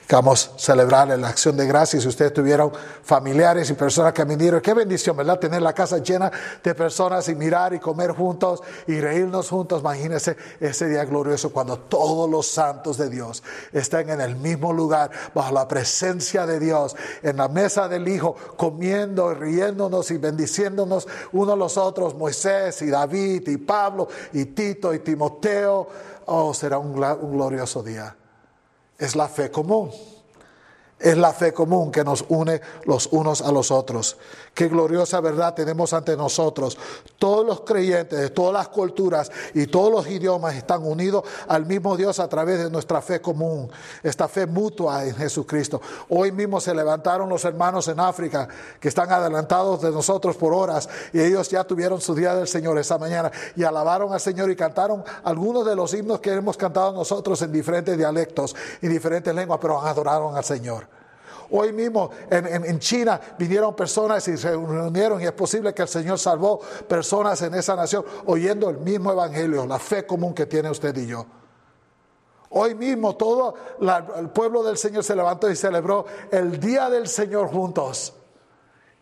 [0.09, 2.05] Vamos a celebrar la acción de gracias.
[2.05, 2.71] Si ustedes tuvieron
[3.03, 5.40] familiares y personas que vinieron, qué bendición, ¿verdad?
[5.40, 6.31] Tener la casa llena
[6.62, 9.81] de personas y mirar y comer juntos y reírnos juntos.
[9.81, 13.42] Imagínense ese día glorioso cuando todos los santos de Dios
[13.73, 18.37] estén en el mismo lugar, bajo la presencia de Dios, en la mesa del Hijo,
[18.57, 24.45] comiendo y riéndonos y bendiciéndonos unos a los otros, Moisés y David y Pablo y
[24.45, 25.88] Tito y Timoteo.
[26.27, 28.14] Oh, será un glorioso día
[28.98, 29.90] es la fe común.
[30.98, 34.16] Es la fe común que nos une los unos a los otros.
[34.54, 36.78] Qué gloriosa verdad tenemos ante nosotros.
[37.18, 41.98] Todos los creyentes de todas las culturas y todos los idiomas están unidos al mismo
[41.98, 43.70] Dios a través de nuestra fe común,
[44.02, 45.82] esta fe mutua en Jesucristo.
[46.09, 48.48] Hoy mismo se levantaron los hermanos en África
[48.80, 52.78] que están adelantados de nosotros por horas y ellos ya tuvieron su día del Señor
[52.78, 56.92] esa mañana y alabaron al Señor y cantaron algunos de los himnos que hemos cantado
[56.92, 60.86] nosotros en diferentes dialectos y diferentes lenguas, pero adoraron al Señor.
[61.50, 66.18] Hoy mismo en, China vinieron personas y se reunieron y es posible que el Señor
[66.18, 70.96] salvó personas en esa nación oyendo el mismo evangelio, la fe común que tiene usted
[70.96, 71.26] y yo.
[72.50, 73.54] Hoy mismo todo
[74.16, 78.14] el pueblo del Señor se levantó y celebró el día del Señor juntos.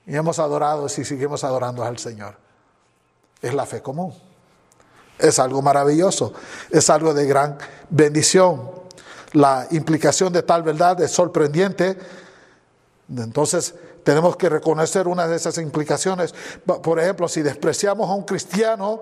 [0.07, 2.37] Y hemos adorado y seguimos adorando al Señor.
[3.41, 4.15] Es la fe común.
[5.19, 6.33] Es algo maravilloso.
[6.71, 8.71] Es algo de gran bendición.
[9.33, 11.97] La implicación de tal verdad es sorprendente
[13.09, 16.35] entonces tenemos que reconocer una de esas implicaciones.
[16.65, 19.01] Por ejemplo, si despreciamos a un cristiano,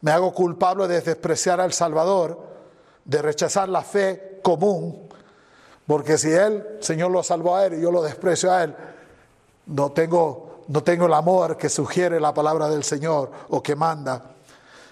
[0.00, 2.38] me hago culpable de despreciar al Salvador,
[3.04, 5.08] de rechazar la fe común,
[5.86, 8.74] porque si Él, Señor lo salvó a Él y yo lo desprecio a Él,
[9.66, 14.30] no tengo, no tengo el amor que sugiere la palabra del Señor o que manda.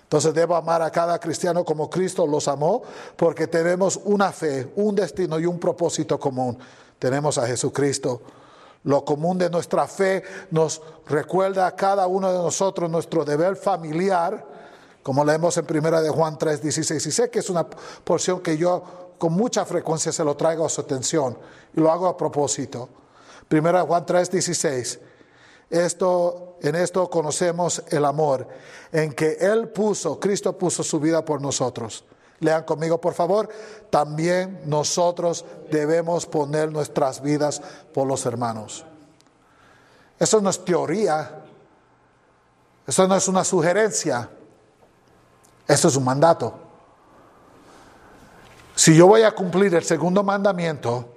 [0.03, 2.83] Entonces debo amar a cada cristiano como Cristo los amó,
[3.17, 6.59] porque tenemos una fe, un destino y un propósito común
[7.03, 8.23] tenemos a Jesucristo.
[8.85, 14.47] Lo común de nuestra fe nos recuerda a cada uno de nosotros nuestro deber familiar,
[15.03, 17.05] como leemos en primera de Juan 3, 16.
[17.05, 20.69] Y sé que es una porción que yo con mucha frecuencia se lo traigo a
[20.69, 21.37] su atención
[21.75, 22.89] y lo hago a propósito.
[23.49, 25.01] Primera de Juan 3, 16.
[25.71, 28.47] Esto, en esto conocemos el amor,
[28.93, 32.05] en que Él puso, Cristo puso su vida por nosotros.
[32.43, 33.49] Lean conmigo, por favor.
[33.89, 37.63] También nosotros debemos poner nuestras vidas
[37.95, 38.85] por los hermanos.
[40.19, 41.45] Eso no es teoría.
[42.87, 44.29] Eso no es una sugerencia.
[45.67, 46.55] Eso es un mandato.
[48.75, 51.12] Si yo voy a cumplir el segundo mandamiento,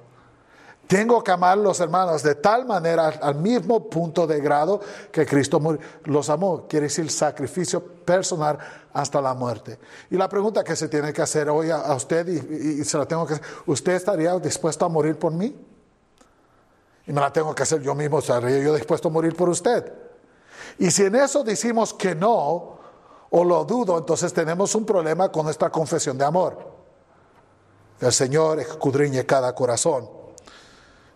[0.87, 4.79] tengo que amar a los hermanos de tal manera, al mismo punto de grado
[5.11, 5.59] que Cristo
[6.03, 6.65] los amó.
[6.67, 8.59] Quiere decir sacrificio personal
[8.93, 9.79] hasta la muerte.
[10.11, 13.25] Y la pregunta que se tiene que hacer hoy a, usted, y, se la tengo
[13.25, 15.55] que hacer, ¿usted estaría dispuesto a morir por mí?
[17.07, 19.91] Y me la tengo que hacer yo mismo, ¿estaría yo dispuesto a morir por usted?
[20.77, 22.77] Y si en eso decimos que no,
[23.29, 26.57] o lo dudo, entonces tenemos un problema con nuestra confesión de amor.
[27.99, 30.14] El Señor escudriñe cada corazón.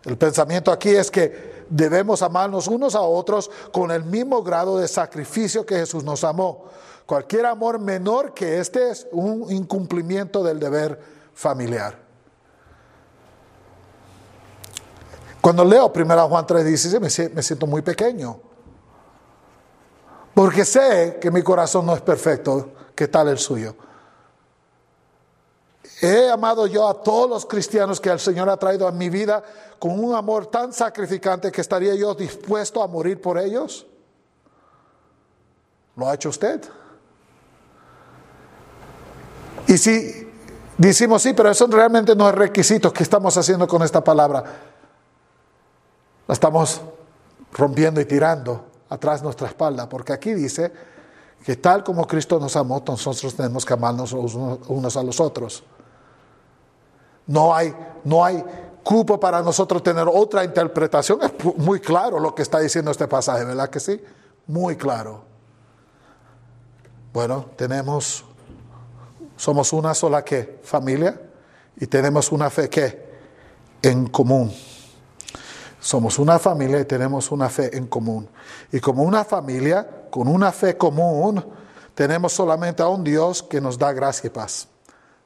[0.06, 4.88] El pensamiento aquí es que debemos amarnos unos a otros con el mismo grado de
[4.88, 6.66] sacrificio que Jesús nos amó.
[7.06, 11.00] Cualquier amor menor que este es un incumplimiento del deber
[11.34, 11.98] familiar.
[15.42, 18.40] Cuando leo 1 Juan 3:16 me siento muy pequeño.
[20.34, 23.76] Porque sé que mi corazón no es perfecto, que tal el suyo.
[26.02, 29.44] He amado yo a todos los cristianos que el Señor ha traído a mi vida
[29.78, 33.86] con un amor tan sacrificante que estaría yo dispuesto a morir por ellos.
[35.98, 36.62] ¿Lo ha hecho usted?
[39.68, 40.32] Y si
[40.78, 44.44] decimos sí, pero eso realmente no es requisito, ¿qué estamos haciendo con esta palabra?
[46.28, 46.80] La estamos
[47.52, 50.72] rompiendo y tirando atrás nuestra espalda, porque aquí dice
[51.44, 55.64] que tal como Cristo nos amó, nosotros tenemos que amarnos unos a los otros.
[57.30, 58.44] No hay, no hay
[58.84, 61.20] cupo para nosotros tener otra interpretación.
[61.22, 64.02] Es muy claro lo que está diciendo este pasaje, ¿verdad que sí?
[64.48, 65.24] Muy claro.
[67.14, 68.26] Bueno, tenemos,
[69.38, 71.22] somos una sola que familia
[71.78, 73.10] y tenemos una fe que
[73.84, 74.52] en común.
[75.80, 78.28] Somos una familia y tenemos una fe en común.
[78.72, 81.46] Y como una familia, con una fe común,
[81.94, 84.68] tenemos solamente a un Dios que nos da gracia y paz.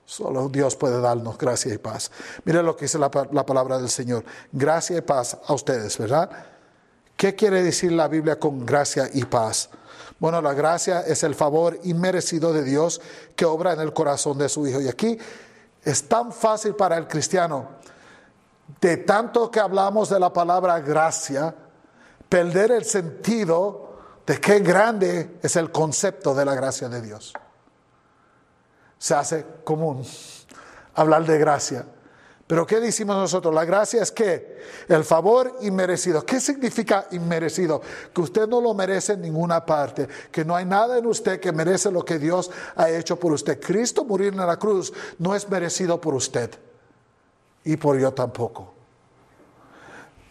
[0.06, 2.12] Solo Dios puede darnos gracia y paz.
[2.44, 4.24] Mire lo que dice la, la, palabra del Señor.
[4.52, 6.30] Gracia y paz a ustedes, ¿verdad?
[7.16, 9.70] ¿Qué quiere decir la Biblia con gracia y paz?
[10.20, 13.02] Bueno, la gracia es el favor inmerecido de Dios
[13.36, 14.82] que obra en el corazón de su Hijo.
[14.82, 15.18] Y aquí
[15.84, 17.68] es tan fácil para el cristiano,
[18.80, 21.54] de tanto que hablamos de la palabra gracia,
[22.30, 27.34] perder el sentido de qué grande es el concepto de la gracia de Dios.
[29.04, 30.02] Se hace común
[30.96, 31.86] hablar de gracia.
[32.48, 33.54] Pero ¿qué decimos nosotros?
[33.54, 36.26] La gracia es que el favor inmerecido.
[36.26, 37.82] ¿Qué significa inmerecido?
[38.16, 41.52] Que usted no lo merece en ninguna parte, que no hay nada en usted que
[41.52, 43.60] merece lo que Dios ha hecho por usted.
[43.60, 46.50] Cristo morir en la cruz no es merecido por usted
[47.66, 48.72] y por yo tampoco.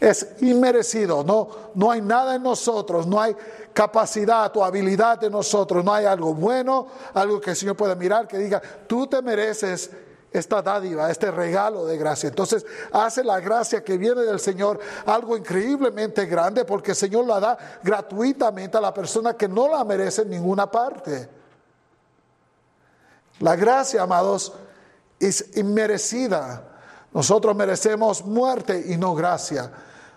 [0.00, 3.36] Es inmerecido, no, no hay nada en nosotros, no hay
[3.72, 8.26] capacidad o habilidad en nosotros, no hay algo bueno, algo que el Señor pueda mirar,
[8.28, 9.90] que diga, tú te mereces
[10.32, 12.28] esta dádiva, este regalo de gracia.
[12.28, 17.38] Entonces hace la gracia que viene del Señor algo increíblemente grande porque el Señor la
[17.38, 21.28] da gratuitamente a la persona que no la merece en ninguna parte.
[23.40, 24.52] La gracia, amados,
[25.18, 26.68] es inmerecida.
[27.12, 29.70] Nosotros merecemos muerte y no gracia.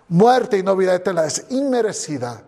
[0.08, 2.42] Muerte y no vida eterna es inmerecida.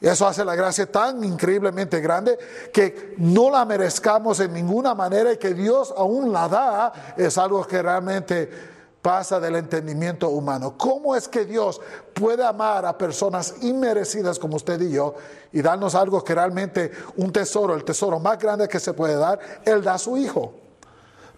[0.00, 2.38] Eso hace la gracia tan increíblemente grande
[2.72, 7.66] que no la merezcamos en ninguna manera y que Dios aún la da es algo
[7.66, 10.76] que realmente pasa del entendimiento humano.
[10.76, 11.80] ¿Cómo es que Dios
[12.12, 15.14] puede amar a personas inmerecidas como usted y yo
[15.52, 19.38] y darnos algo que realmente un tesoro, el tesoro más grande que se puede dar?
[19.64, 20.52] Él da a su Hijo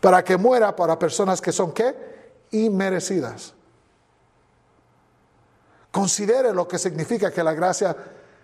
[0.01, 1.95] para que muera para personas que son qué?
[2.53, 3.55] Inmerecidas.
[5.93, 7.97] Considere lo que significa que la gracia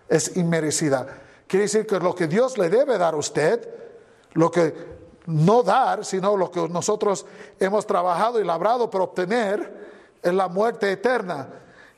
[0.09, 1.07] es inmerecida.
[1.47, 3.67] Quiere decir que lo que Dios le debe dar a usted,
[4.33, 4.73] lo que
[5.27, 7.25] no dar, sino lo que nosotros
[7.59, 11.47] hemos trabajado y labrado para obtener, es la muerte eterna.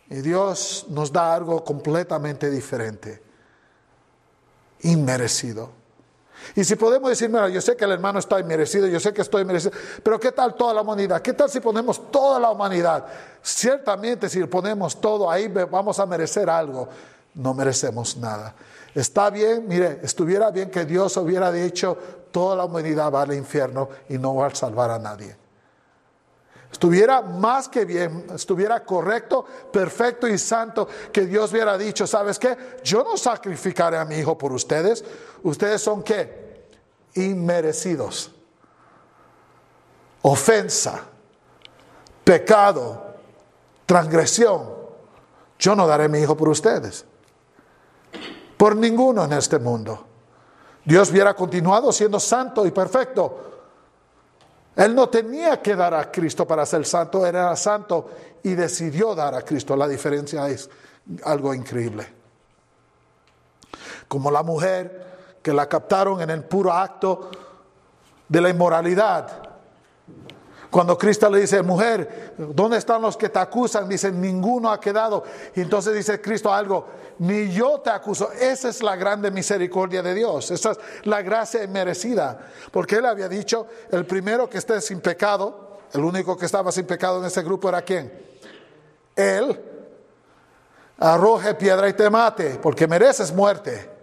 [0.09, 3.21] Y Dios nos da algo completamente diferente,
[4.81, 5.71] inmerecido.
[6.55, 9.21] Y si podemos decir, mira, yo sé que el hermano está inmerecido, yo sé que
[9.21, 11.21] estoy inmerecido, pero ¿qué tal toda la humanidad?
[11.21, 13.05] ¿Qué tal si ponemos toda la humanidad?
[13.41, 16.87] Ciertamente si ponemos todo ahí vamos a merecer algo
[17.37, 18.53] no merecemos nada.
[18.93, 21.97] Está bien, mire, estuviera bien que Dios hubiera dicho,
[22.31, 25.35] toda la humanidad va al infierno y no va a salvar a nadie.
[26.71, 32.57] Estuviera más que bien, estuviera correcto, perfecto y santo que Dios hubiera dicho, ¿sabes qué?
[32.83, 35.05] Yo no sacrificaré a mi hijo por ustedes.
[35.43, 36.65] Ustedes son qué?
[37.13, 38.31] Inmerecidos.
[40.23, 41.03] Ofensa,
[42.23, 43.15] pecado,
[43.85, 44.75] transgresión.
[45.59, 47.05] Yo no daré mi hijo por ustedes
[48.57, 50.05] por ninguno en este mundo.
[50.83, 53.43] Dios hubiera continuado siendo santo y perfecto.
[54.75, 58.09] Él no tenía que dar a Cristo para ser santo, era santo
[58.43, 59.75] y decidió dar a Cristo.
[59.75, 60.69] La diferencia es
[61.23, 62.07] algo increíble.
[64.07, 67.31] Como la mujer que la captaron en el puro acto
[68.27, 69.49] de la inmoralidad.
[70.69, 73.87] Cuando Cristo le dice, mujer, ¿dónde están los que te acusan?
[73.87, 75.23] Dice, ninguno ha quedado.
[75.55, 76.87] Y entonces dice Cristo algo,
[77.19, 78.31] ni yo te acuso.
[78.33, 80.51] Esa es la grande misericordia de Dios.
[80.51, 82.47] Esa es la gracia inmerecida.
[82.71, 86.85] Porque Él había dicho, el primero que esté sin pecado, el único que estaba sin
[86.85, 88.11] pecado en ese grupo era quién?
[89.15, 89.63] Él.
[90.99, 93.96] Arroje piedra y te mate, porque mereces muerte.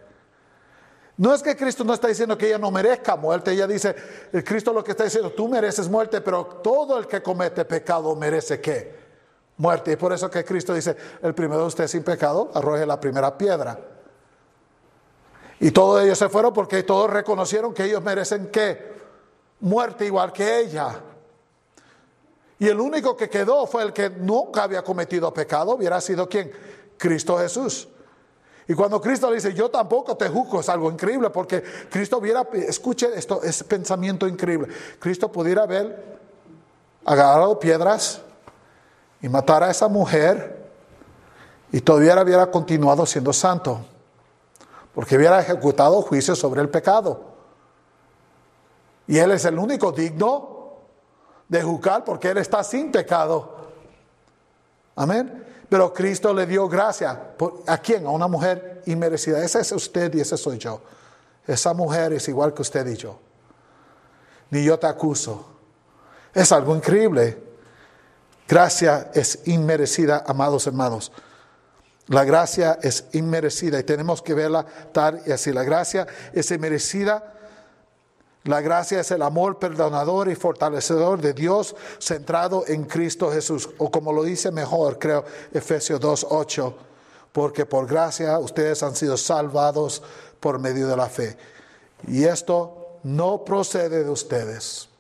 [1.17, 3.95] No es que Cristo no está diciendo que ella no merezca muerte, ella dice,
[4.33, 8.17] el Cristo lo que está diciendo, tú mereces muerte, pero todo el que comete pecado
[8.17, 9.05] merece qué?
[9.57, 9.93] Muerte.
[9.93, 13.39] Y por eso que Cristo dice, el primero de ustedes sin pecado, arroje la primera
[13.39, 13.79] piedra.
[15.61, 18.93] Y todos ellos se fueron porque todos reconocieron que ellos merecen qué?
[19.61, 21.01] Muerte igual que ella.
[22.59, 26.51] Y el único que quedó fue el que nunca había cometido pecado, hubiera sido quién?
[26.99, 27.89] Cristo Jesús.
[28.67, 32.47] Y cuando Cristo le dice, yo tampoco te juzgo, es algo increíble, porque Cristo hubiera,
[32.53, 34.69] escuche esto, es pensamiento increíble.
[34.99, 36.19] Cristo pudiera haber
[37.05, 38.23] agarrado piedras
[39.21, 40.65] y matar a esa mujer
[41.73, 43.85] y todavía hubiera continuado siendo santo,
[44.95, 47.35] porque hubiera ejecutado juicio sobre el pecado.
[49.07, 50.79] Y Él es el único digno
[51.49, 53.57] de juzgar porque Él está sin pecado.
[54.97, 55.45] Amén.
[55.69, 57.35] Pero Cristo le dio gracia.
[57.67, 58.07] ¿A quién?
[58.07, 59.43] A una mujer inmerecida.
[59.43, 60.81] Esa es usted y ese soy yo.
[61.47, 63.19] Esa mujer es igual que usted y yo.
[64.51, 65.47] Ni yo te acuso.
[66.33, 67.39] Es algo increíble.
[68.47, 71.13] Gracia es inmerecida, amados hermanos.
[72.09, 75.53] La gracia es inmerecida y tenemos que verla tal y así.
[75.53, 77.34] La gracia es inmerecida
[78.45, 83.71] La gracia es el amor perdonador y fortalecedor de Dios centrado en Cristo Jesús.
[83.79, 86.75] O como lo dice mejor, creo, Efesios 2.8,
[87.33, 90.03] porque por gracia ustedes han sido salvados
[90.41, 91.39] por medio de la fe.
[92.07, 94.91] Y esto no procede de ustedes.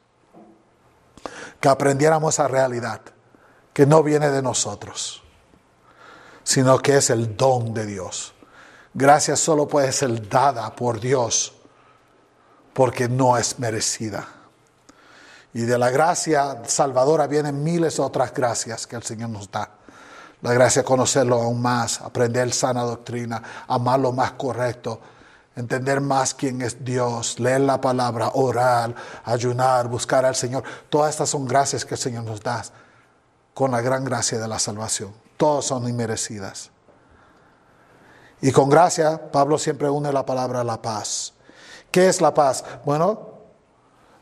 [1.61, 3.03] Que aprendiéramos esa realidad,
[3.75, 5.23] que no viene de nosotros,
[6.43, 8.33] sino que es el don de Dios.
[8.95, 11.54] Gracia solo puede ser dada por Dios
[12.75, 14.27] porque no es merecida.
[15.55, 19.71] Y de la gracia salvadora vienen miles de otras gracias que el Señor nos da.
[20.43, 25.01] La gracia de conocerlo aún más, aprender sana doctrina, amar lo más correcto,
[25.57, 28.95] entender más quién es Dios, leer la palabra, orar,
[29.25, 30.65] ayunar, buscar al Señor.
[30.91, 32.63] Todas estas son gracias que el Señor nos da
[33.55, 35.15] con la gran gracia de la salvación.
[35.37, 36.71] Todas son inmerecidas.
[38.41, 41.34] Y con gracia, Pablo siempre une la palabra a la paz.
[41.95, 42.65] ¿Qué es la paz?
[42.85, 43.29] Bueno,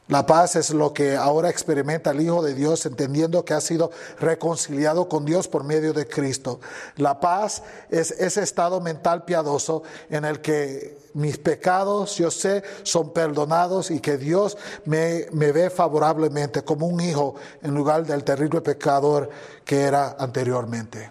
[0.08, 3.90] la paz es lo que ahora experimenta el Hijo de Dios entendiendo que ha sido
[4.20, 6.60] reconciliado con Dios por medio de Cristo.
[6.96, 13.14] La paz es ese estado mental piadoso en el que mis pecados, yo sé, son
[13.14, 19.30] perdonados y que Dios me, ve favorablemente como un hijo en lugar del terrible pecador
[19.64, 21.10] que era anteriormente.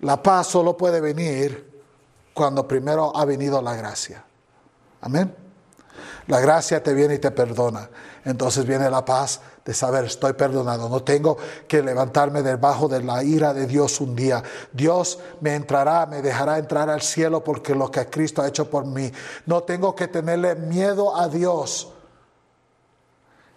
[0.00, 1.82] La paz solo puede venir
[2.34, 4.24] cuando primero ha venido la gracia.
[5.00, 5.34] Amén.
[6.26, 7.88] La gracia te viene y te perdona.
[8.24, 10.88] Entonces viene la paz de saber, estoy perdonado.
[10.88, 11.36] No tengo
[11.66, 14.42] que levantarme debajo de la ira de Dios un día.
[14.72, 18.86] Dios me entrará, me dejará entrar al cielo porque lo que Cristo ha hecho por
[18.86, 19.10] mí.
[19.46, 21.92] No tengo que tenerle miedo a Dios.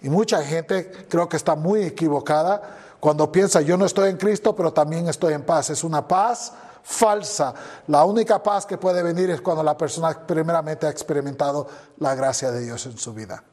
[0.02, 4.56] Y mucha gente creo que está muy equivocada cuando piensa, yo no estoy en Cristo,
[4.56, 5.70] pero también estoy en paz.
[5.70, 6.54] Es una paz
[6.84, 7.54] falsa.
[7.88, 11.68] La única paz que puede venir es cuando la persona primeramente ha experimentado
[11.98, 13.44] la gracia de Dios en su vida.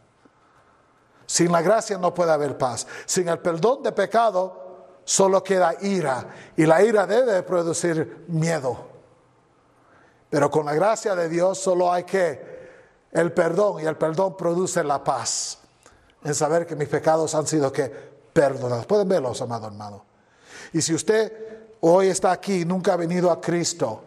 [1.26, 2.86] Sin la gracia no puede haber paz.
[3.06, 6.26] Sin el perdón de pecado solo queda ira.
[6.56, 8.88] Y la ira debe producir miedo.
[10.28, 12.50] Pero con la gracia de Dios solo hay que
[13.12, 15.58] el perdón y el perdón produce la paz.
[16.24, 17.88] En saber que mis pecados han sido que
[18.32, 18.86] perdonados.
[18.86, 20.04] Pueden verlos, amado hermano.
[20.72, 24.04] Y si usted hoy está aquí, nunca ha venido a Cristo.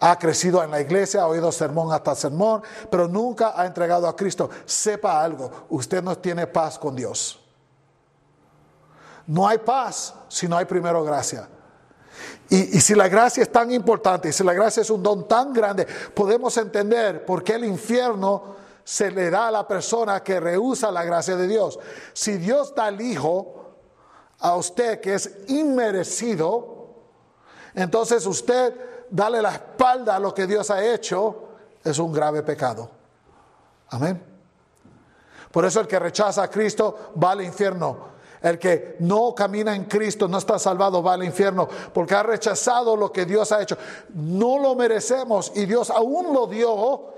[0.00, 4.14] Ha crecido en la iglesia, ha oído sermón hasta sermón, pero nunca ha entregado a
[4.14, 4.48] Cristo.
[4.64, 7.40] Sepa algo, usted no tiene paz con Dios.
[9.26, 11.48] No hay paz si no hay primero gracia.
[12.48, 15.52] Y, si la gracia es tan importante, y si la gracia es un don tan
[15.52, 20.90] grande, podemos entender por qué el infierno se le da a la persona que rehúsa
[20.90, 21.78] la gracia de Dios.
[22.14, 23.74] Si Dios da al Hijo
[24.38, 26.77] a usted que es inmerecido,
[27.74, 28.74] entonces usted
[29.10, 31.48] darle la espalda a lo que Dios ha hecho
[31.84, 32.90] es un grave pecado.
[33.90, 34.22] Amén.
[35.50, 38.08] Por eso el que rechaza a Cristo va al infierno.
[38.40, 42.94] El que no camina en Cristo, no está salvado, va al infierno porque ha rechazado
[42.96, 43.76] lo que Dios ha hecho.
[44.14, 47.14] No lo merecemos y Dios aún lo dio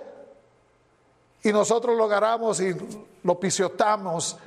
[1.42, 2.74] y nosotros lo agarramos y
[3.22, 4.38] lo pisoteamos.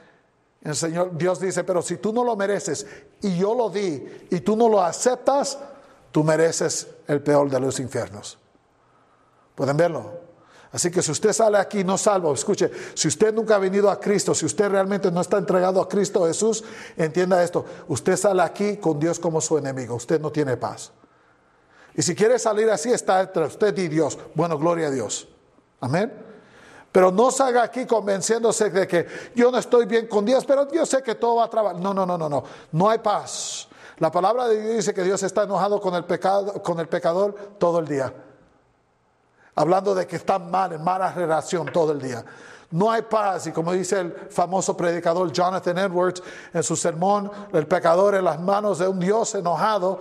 [0.64, 2.88] El Señor Dios dice, pero si tú no lo mereces
[3.22, 5.60] y yo lo di y tú no lo aceptas,
[6.14, 8.38] tú mereces el peor de los infiernos.
[9.56, 10.22] ¿Pueden verlo?
[10.72, 14.00] Así que si usted sale aquí no salvo, escuche, si usted nunca ha venido a
[14.00, 16.64] Cristo, si usted realmente no está entregado a Cristo Jesús,
[16.96, 20.92] entienda esto, usted sale aquí con Dios como su enemigo, usted no tiene paz.
[21.96, 24.18] Y si quiere salir así, está entre usted y Dios.
[24.36, 25.28] Bueno, gloria a Dios.
[25.80, 26.14] Amén.
[26.92, 30.86] Pero no salga aquí convenciéndose de que yo no estoy bien con Dios, pero yo
[30.86, 31.80] sé que todo va a trabajar.
[31.80, 32.44] No, no, no, no, no.
[32.72, 33.68] No hay paz.
[33.98, 37.36] La palabra de Dios dice que Dios está enojado con el, pecado, con el pecador
[37.58, 38.14] todo el día.
[39.56, 42.26] Hablando de que está mal, en mala relación todo el día.
[42.72, 43.46] No hay paz.
[43.46, 48.40] Y como dice el famoso predicador Jonathan Edwards en su sermón, el pecador en las
[48.40, 50.00] manos de un Dios enojado,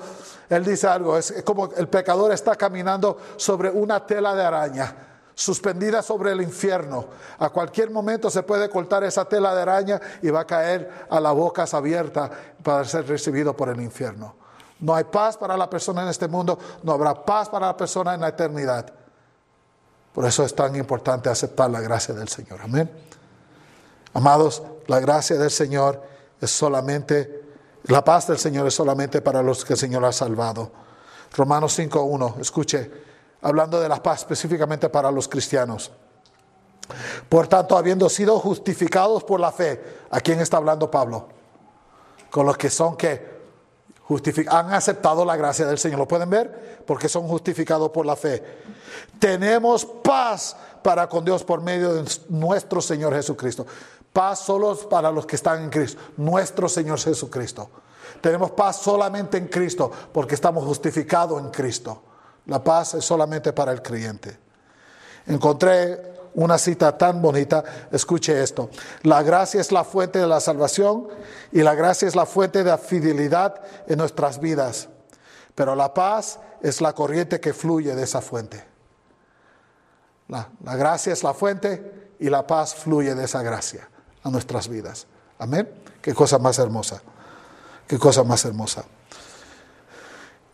[0.48, 6.02] él dice algo, es como el pecador está caminando sobre una tela de araña suspendida
[6.02, 7.06] sobre el infierno.
[7.38, 11.20] A cualquier momento se puede cortar esa tela de araña y va a caer a
[11.20, 12.30] la boca abierta
[12.62, 14.34] para ser recibido por el infierno.
[14.80, 18.14] No hay paz para la persona en este mundo, no habrá paz para la persona
[18.14, 18.92] en la eternidad.
[20.12, 22.60] Por eso es tan importante aceptar la gracia del Señor.
[22.62, 22.90] Amén.
[24.14, 26.02] Amados, la gracia del Señor
[26.40, 27.44] es solamente,
[27.84, 30.70] la paz del Señor es solamente para los que el Señor ha salvado.
[31.34, 32.90] Romanos 5.1, escuche
[33.42, 35.90] hablando de la paz específicamente para los cristianos.
[37.28, 41.28] Por tanto, habiendo sido justificados por la fe, ¿a quién está hablando Pablo?
[42.30, 43.32] Con los que son que
[44.48, 45.98] han aceptado la gracia del Señor.
[45.98, 46.82] ¿Lo pueden ver?
[46.86, 48.42] Porque son justificados por la fe.
[49.18, 53.66] Tenemos paz para con Dios por medio de nuestro Señor Jesucristo.
[54.12, 57.70] Paz solo para los que están en Cristo, nuestro Señor Jesucristo.
[58.20, 62.02] Tenemos paz solamente en Cristo porque estamos justificados en Cristo.
[62.46, 64.36] La paz es solamente para el creyente.
[65.26, 68.70] Encontré una cita tan bonita, escuche esto.
[69.02, 71.08] La gracia es la fuente de la salvación
[71.52, 74.88] y la gracia es la fuente de la fidelidad en nuestras vidas.
[75.54, 78.64] Pero la paz es la corriente que fluye de esa fuente.
[80.28, 83.88] La, la gracia es la fuente y la paz fluye de esa gracia
[84.22, 85.06] a nuestras vidas.
[85.38, 85.68] Amén.
[86.00, 87.02] Qué cosa más hermosa.
[87.86, 88.84] Qué cosa más hermosa.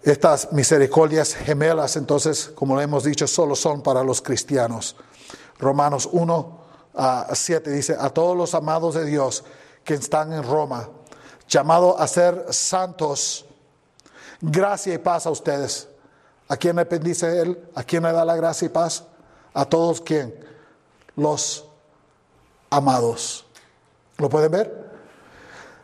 [0.09, 4.97] Estas misericordias gemelas, entonces, como le hemos dicho, solo son para los cristianos.
[5.59, 6.61] Romanos 1
[6.95, 9.45] a 7 dice, a todos los amados de Dios
[9.85, 10.89] que están en Roma,
[11.47, 13.45] llamado a ser santos,
[14.41, 15.89] gracia y paz a ustedes.
[16.49, 17.69] ¿A quién le bendice Él?
[17.75, 19.05] ¿A quién le da la gracia y paz?
[19.53, 20.35] A todos quién?
[21.17, 21.67] Los
[22.71, 23.45] amados.
[24.17, 24.91] ¿Lo pueden ver?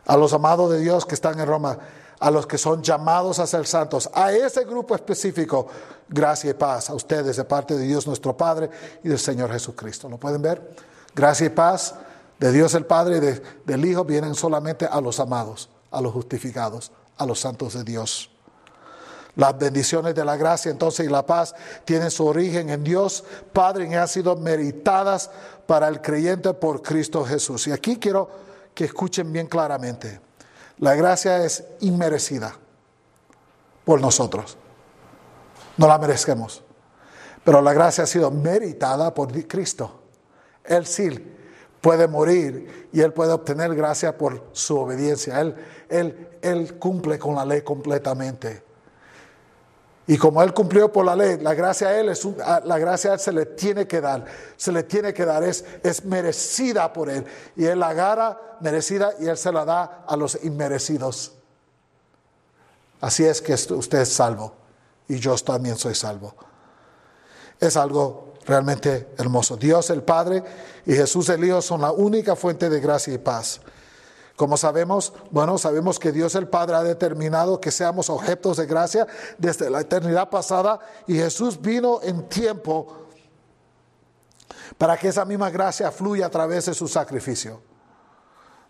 [0.07, 1.77] A los amados de Dios que están en Roma,
[2.25, 5.67] a los que son llamados a ser santos, a ese grupo específico,
[6.09, 8.67] gracia y paz a ustedes de parte de Dios nuestro Padre
[9.03, 10.09] y del Señor Jesucristo.
[10.09, 10.75] ¿Lo pueden ver?
[11.13, 11.93] Gracia y paz
[12.39, 16.91] de Dios el Padre y del Hijo vienen solamente a los amados, a los justificados,
[17.15, 18.31] a los santos de Dios.
[19.35, 21.53] Las bendiciones de la gracia entonces y la paz
[21.83, 23.23] tienen su origen en Dios
[23.53, 25.29] Padre y han sido meritadas
[25.67, 27.67] para el creyente por Cristo Jesús.
[27.67, 28.27] Y aquí quiero
[28.73, 30.24] que escuchen bien claramente.
[30.79, 32.55] La gracia es inmerecida
[33.85, 34.57] por nosotros.
[35.77, 36.63] No la merecemos.
[37.43, 40.01] Pero la gracia ha sido meritada por Cristo.
[40.63, 41.33] Él sí
[41.79, 45.39] puede morir y él puede obtener gracia por su obediencia.
[45.39, 45.55] Él,
[45.87, 48.63] él, él cumple con la ley completamente.
[50.07, 52.27] Y como Él cumplió por la ley, la gracia a Él, es
[52.63, 54.25] la gracia a Él se le tiene que dar,
[54.55, 57.25] se le tiene que dar, es, es merecida por Él.
[57.55, 61.33] Y Él la agarra merecida y Él se la da a los inmerecidos.
[63.01, 64.53] Así es que usted es salvo
[65.07, 66.35] y yo también soy salvo.
[67.59, 69.57] Es algo realmente hermoso.
[69.57, 70.43] Dios el Padre
[70.85, 73.61] y Jesús el Hijo son la única fuente de gracia y paz.
[74.35, 79.07] Como sabemos, bueno, sabemos que Dios el Padre ha determinado que seamos objetos de gracia
[79.37, 83.05] desde la eternidad pasada y Jesús vino en tiempo
[84.77, 87.61] para que esa misma gracia fluya a través de su sacrificio.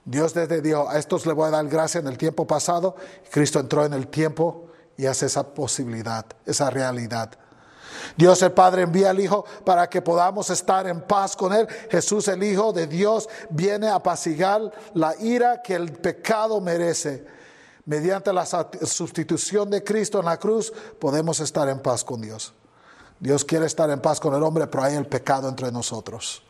[0.03, 2.95] Dios desde Dios, a estos le voy a dar gracia en el tiempo pasado,
[3.32, 7.32] Cristo entró en el tiempo y hace esa posibilidad, esa realidad.
[8.16, 11.68] Dios el Padre envía al Hijo para que podamos estar en paz con Él.
[11.89, 17.26] Jesús el Hijo de Dios viene a apaciguar la ira que el pecado merece.
[17.86, 22.54] Mediante la sustitución de Cristo en la cruz podemos estar en paz con Dios.
[23.20, 26.43] Dios quiere estar en paz con el hombre, pero hay el pecado entre nosotros.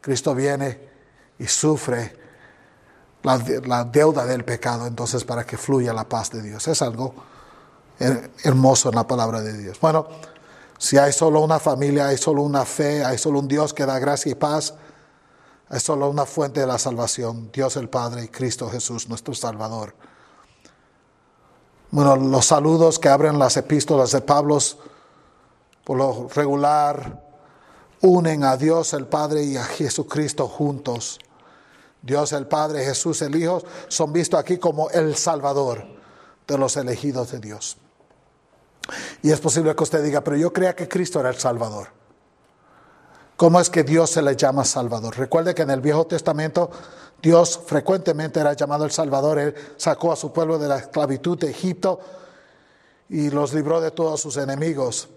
[0.00, 0.90] Cristo viene
[1.38, 2.16] y sufre
[3.22, 6.66] la, la, deuda del pecado, entonces para que fluya la paz de Dios.
[6.66, 7.14] Es algo
[8.44, 9.78] hermoso en la palabra de Dios.
[9.80, 10.06] Bueno,
[10.82, 14.00] si hay solo una familia, hay solo una fe, hay solo un Dios que da
[14.00, 14.74] gracia y paz,
[15.68, 19.94] hay solo una fuente de la salvación, Dios el Padre y Cristo Jesús, nuestro Salvador.
[21.92, 24.58] Bueno, los saludos que abren las epístolas de Pablo,
[25.84, 27.22] por lo regular,
[28.00, 31.20] unen a Dios el Padre y a Jesucristo juntos.
[32.02, 35.86] Dios el Padre, Jesús el Hijo, son vistos aquí como el Salvador
[36.48, 37.76] de los elegidos de Dios.
[39.22, 41.88] Y es posible que usted diga, pero yo creía que Cristo era el Salvador.
[43.36, 45.16] ¿Cómo es que Dios se le llama Salvador?
[45.16, 46.70] Recuerde que en el Viejo Testamento
[47.20, 49.38] Dios frecuentemente era llamado el Salvador.
[49.38, 52.00] Él sacó a su pueblo de la esclavitud de Egipto
[53.08, 55.08] y los libró de todos sus enemigos.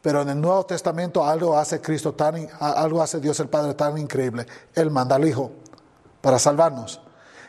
[0.00, 3.96] Pero en el Nuevo Testamento algo hace Cristo tan, algo hace Dios el Padre tan
[3.98, 4.46] increíble.
[4.74, 5.50] Él manda al Hijo
[6.20, 7.00] para salvarnos.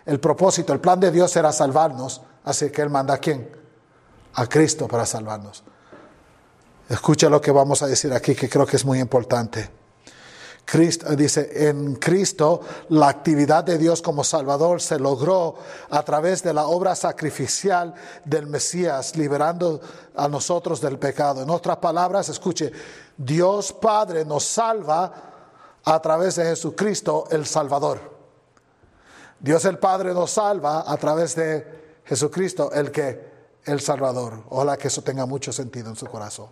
[0.06, 3.65] El propósito, el plan de Dios era salvarnos, así que Él manda a quién?
[4.36, 5.64] A Cristo para salvarnos.
[6.90, 9.70] Escucha lo que vamos a decir aquí, que creo que es muy importante.
[10.66, 15.56] Cristo, dice, en Cristo la actividad de Dios como Salvador se logró
[15.92, 19.80] a través de la obra sacrificial del Mesías, liberando
[20.16, 21.44] a nosotros del pecado.
[21.44, 22.72] En otras palabras, escuche,
[23.16, 25.14] Dios Padre nos salva
[25.84, 28.16] a través de Jesucristo el Salvador.
[29.40, 33.35] Dios el Padre nos salva a través de Jesucristo el que
[33.66, 34.44] el Salvador.
[34.50, 36.48] Ojalá que eso tenga mucho sentido en su corazón.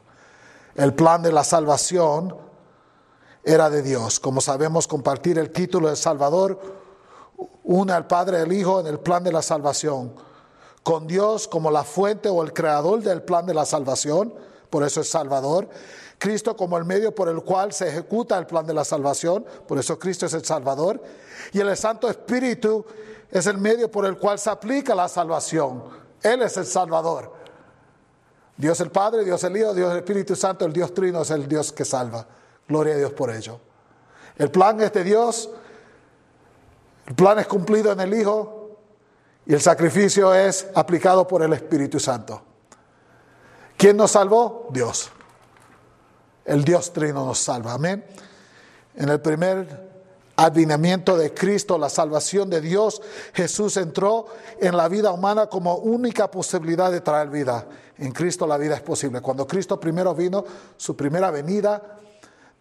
[0.76, 2.36] El plan de la salvación
[3.44, 4.20] era de Dios.
[4.20, 6.60] Como sabemos, compartir el título de Salvador
[7.64, 10.14] une al Padre y al Hijo en el plan de la salvación.
[10.82, 14.34] Con Dios como la fuente o el creador del plan de la salvación,
[14.70, 15.70] por eso es Salvador.
[16.18, 19.78] Cristo como el medio por el cual se ejecuta el plan de la salvación, por
[19.78, 21.02] eso Cristo es el Salvador,
[21.52, 22.86] y el Santo Espíritu
[23.30, 26.03] es el medio por el cual se aplica la salvación.
[26.24, 27.34] Él es el Salvador.
[28.56, 31.48] Dios el Padre, Dios el Hijo, Dios el Espíritu Santo, el Dios Trino es el
[31.48, 32.26] Dios que salva.
[32.68, 33.60] Gloria a Dios por ello.
[34.38, 35.50] El plan es de Dios,
[37.06, 38.78] el plan es cumplido en el Hijo
[39.46, 42.42] y el sacrificio es aplicado por el Espíritu Santo.
[43.76, 44.70] ¿Quién nos salvó?
[44.72, 45.12] Dios.
[46.46, 47.74] El Dios Trino nos salva.
[47.74, 48.06] Amén.
[48.96, 49.93] En el primer
[50.36, 53.02] advinimiento de Cristo, la salvación de Dios,
[53.34, 54.26] Jesús entró
[54.60, 57.68] en la vida humana como única posibilidad de traer vida.
[57.98, 59.22] En Cristo la vida es posible.
[59.22, 60.44] Cuando Cristo primero vino,
[60.78, 62.00] su primera venida,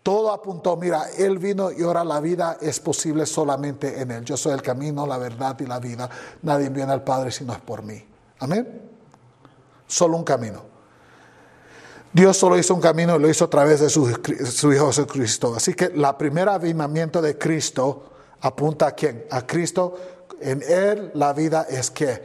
[0.02, 4.24] todo apuntó, mira, Él vino y ahora la vida es posible solamente en Él.
[4.24, 6.10] Yo soy el camino, la verdad y la vida.
[6.42, 8.04] Nadie viene al Padre si no es por mí.
[8.40, 8.90] Amén.
[9.86, 10.71] Solo un camino.
[12.12, 15.54] Dios solo hizo un camino y lo hizo a través de su, Hijo Jesucristo.
[15.56, 18.10] Así que la primera avivamiento de Cristo
[18.40, 19.24] apunta a quién?
[19.30, 19.96] A Cristo.
[20.40, 22.22] En Él la vida es que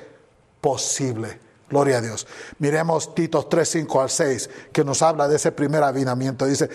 [0.59, 1.39] posible.
[1.69, 2.27] Gloria a Dios.
[2.59, 6.45] Miremos Tito 3, 5 al 6, que nos habla de ese primer avivamiento.
[6.45, 6.69] Dice,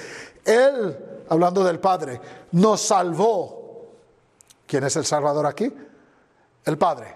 [0.44, 2.20] Él, hablando del Padre,
[2.52, 3.90] nos salvó.
[4.66, 5.70] ¿Quién es el Salvador aquí?
[6.64, 7.14] El Padre.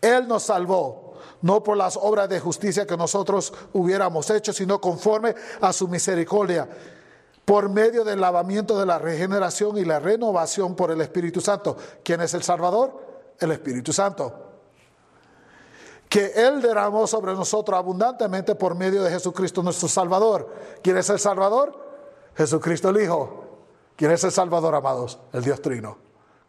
[0.00, 1.05] Él nos salvó
[1.46, 6.68] no por las obras de justicia que nosotros hubiéramos hecho, sino conforme a su misericordia,
[7.44, 11.76] por medio del lavamiento de la regeneración y la renovación por el Espíritu Santo.
[12.02, 13.00] ¿Quién es el Salvador?
[13.38, 14.34] El Espíritu Santo.
[16.08, 20.52] Que Él derramó sobre nosotros abundantemente por medio de Jesucristo nuestro Salvador.
[20.82, 21.78] ¿Quién es el Salvador?
[22.36, 23.44] Jesucristo el Hijo.
[23.94, 25.20] ¿Quién es el Salvador, amados?
[25.32, 25.96] El Dios Trino.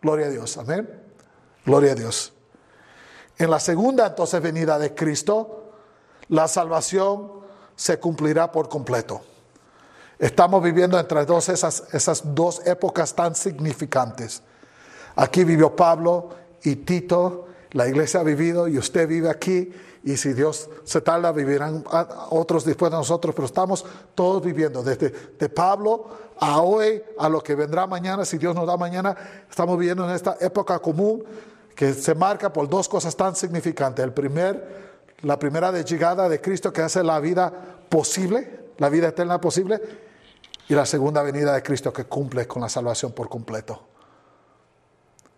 [0.01, 0.57] Gloria a Dios.
[0.57, 0.89] Amén.
[1.63, 2.33] Gloria a Dios.
[3.37, 5.63] En la segunda entonces venida de Cristo,
[6.29, 7.31] la salvación
[7.75, 9.21] se cumplirá por completo.
[10.17, 14.41] Estamos viviendo entre dos esas, esas dos épocas tan significantes.
[15.15, 16.29] Aquí vivió Pablo
[16.63, 19.71] y Tito, la iglesia ha vivido y usted vive aquí
[20.03, 21.83] y si Dios se tarda vivirán
[22.29, 23.85] otros después de nosotros, pero estamos
[24.15, 26.07] todos viviendo desde de Pablo
[26.39, 29.15] a hoy, a lo que vendrá mañana, si Dios nos da mañana,
[29.49, 31.23] estamos viviendo en esta época común
[31.77, 34.03] que se marca por dos cosas tan significantes.
[34.03, 37.53] El primer, la primera llegada de Cristo que hace la vida
[37.87, 39.79] posible, la vida eterna posible,
[40.67, 43.79] y la segunda venida de Cristo que cumple con la salvación por completo.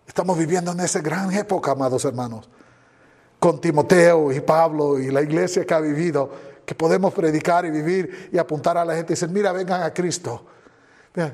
[0.08, 2.50] Estamos viviendo en esa gran época, amados hermanos,
[3.38, 6.32] con Timoteo y Pablo y la iglesia que ha vivido,
[6.66, 9.94] que podemos predicar y vivir y apuntar a la gente y decir, mira, vengan a
[9.94, 10.46] Cristo.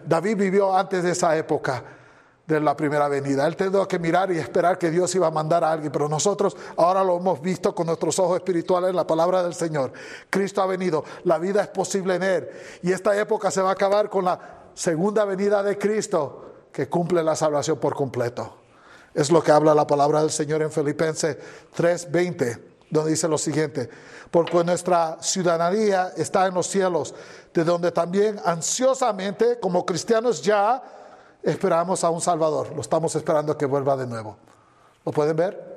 [0.04, 1.84] David vivió antes de esa época
[2.48, 3.48] de la primera venida.
[3.48, 6.56] Él tuvo que mirar y esperar que Dios iba a mandar a alguien, pero nosotros
[6.78, 9.92] ahora lo hemos visto con nuestros ojos espirituales en la palabra del Señor.
[10.30, 12.50] Cristo ha venido, la vida es posible en Él
[12.84, 14.40] y esta época se va a acabar con la
[14.74, 18.58] segunda venida de Cristo que cumple la salvación por completo.
[19.14, 21.38] Es lo que habla la palabra del Señor en Filipenses
[21.76, 22.60] 3:20,
[22.92, 23.90] donde dice lo siguiente,
[24.30, 27.16] porque nuestra ciudadanía está en los cielos,
[27.54, 30.84] de donde también ansiosamente como cristianos ya
[31.46, 34.38] esperamos a un Salvador, lo estamos esperando que vuelva de nuevo.
[35.06, 35.76] ¿Lo pueden ver?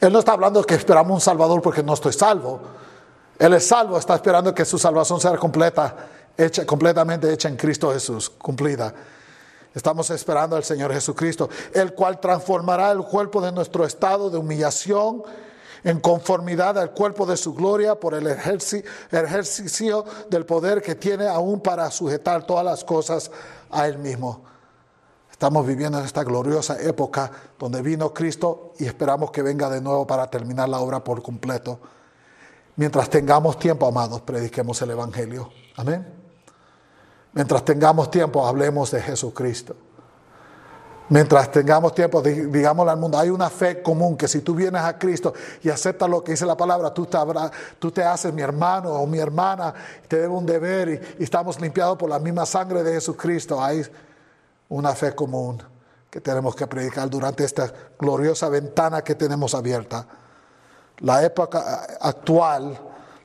[0.00, 2.60] Él no está hablando que esperamos un Salvador porque no estoy salvo.
[3.38, 5.96] Él es salvo, está esperando que su salvación sea completa,
[6.36, 8.94] hecha, completamente hecha en Cristo Jesús, cumplida.
[9.74, 15.24] Estamos esperando al Señor Jesucristo, el cual transformará el cuerpo de nuestro estado de humillación
[15.82, 21.60] en conformidad al cuerpo de su gloria por el ejercicio del poder que tiene aún
[21.60, 23.30] para sujetar todas las cosas
[23.74, 24.42] a Él mismo.
[25.30, 30.06] Estamos viviendo en esta gloriosa época donde vino Cristo y esperamos que venga de nuevo
[30.06, 31.80] para terminar la obra por completo.
[32.76, 35.50] Mientras tengamos tiempo, amados, prediquemos el Evangelio.
[35.76, 36.06] Amén.
[37.32, 39.76] Mientras tengamos tiempo, hablemos de Jesucristo.
[41.10, 44.98] Mientras tengamos tiempo, digámosle al mundo, hay una fe común que si tú vienes a
[44.98, 47.04] Cristo y aceptas lo que dice la palabra, tú
[47.90, 49.74] te, haces mi hermano o mi hermana,
[50.08, 53.62] te debe un deber y, y, estamos limpiados por la misma sangre de Jesucristo.
[53.62, 53.84] Hay
[54.70, 55.62] una fe común
[56.08, 60.06] que tenemos que predicar durante esta gloriosa ventana que tenemos abierta.
[61.00, 62.78] La época actual,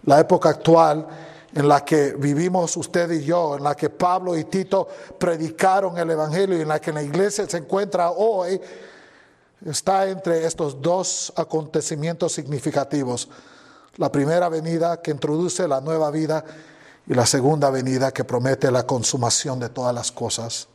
[0.04, 1.08] la época actual
[1.54, 4.88] en la que vivimos usted y yo, en la que Pablo y Tito
[5.18, 8.62] predicaron el Evangelio y en la que la iglesia se encuentra hoy,
[9.66, 13.30] está entre estos dos acontecimientos significativos.
[13.97, 16.43] La primera venida que introduce la nueva vida
[17.08, 20.68] y la segunda venida que promete la consumación de todas las cosas.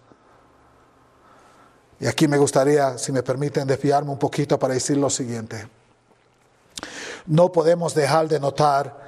[2.01, 5.69] Y aquí me gustaría, si me permiten, desviarme un poquito para decir lo siguiente.
[7.27, 9.05] No podemos dejar de notar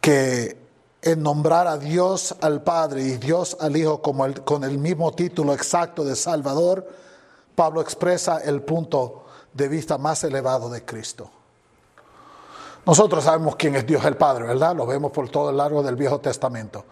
[0.00, 0.65] que
[1.02, 5.52] en nombrar a Dios al Padre y Dios al Hijo como con el mismo título
[5.52, 6.86] exacto de Salvador,
[7.54, 11.30] Pablo expresa el punto de vista más elevado de Cristo.
[12.84, 14.76] Nosotros sabemos quién es Dios el Padre, ¿verdad?
[14.76, 16.84] Lo vemos por todo el largo del Viejo Testamento.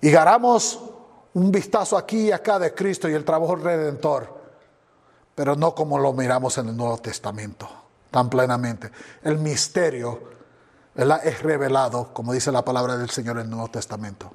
[0.00, 0.78] Y ganamos
[1.34, 4.32] un vistazo aquí y acá de Cristo y el trabajo redentor,
[5.34, 7.68] pero no como lo miramos en el Nuevo Testamento,
[8.10, 8.90] tan plenamente.
[9.22, 10.29] El misterio
[10.94, 14.32] es revelado, como dice la palabra del Señor en el Nuevo Testamento.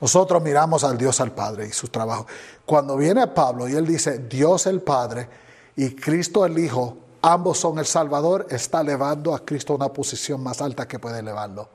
[0.00, 2.26] Nosotros miramos al Dios al Padre y su trabajo.
[2.64, 5.28] Cuando viene Pablo y él dice Dios el Padre
[5.74, 10.42] y Cristo el Hijo, ambos son el Salvador, está elevando a Cristo a una posición
[10.42, 11.68] más alta que puede elevarlo.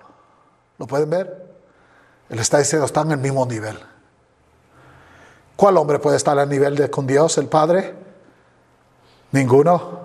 [0.77, 1.51] ¿Lo pueden ver?
[2.29, 3.77] Él está diciendo, están en el mismo nivel.
[5.55, 7.93] ¿Cuál hombre puede estar al nivel de con Dios, el Padre?
[9.31, 10.00] Ninguno.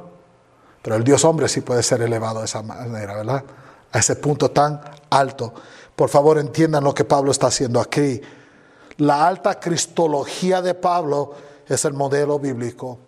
[0.86, 3.42] Pero el Dios hombre sí puede ser elevado de esa manera, ¿verdad?
[3.90, 4.80] A ese punto tan
[5.10, 5.52] alto.
[5.96, 8.20] Por favor, entiendan lo que Pablo está haciendo aquí.
[8.98, 11.34] La alta cristología de Pablo
[11.66, 13.00] es el modelo bíblico.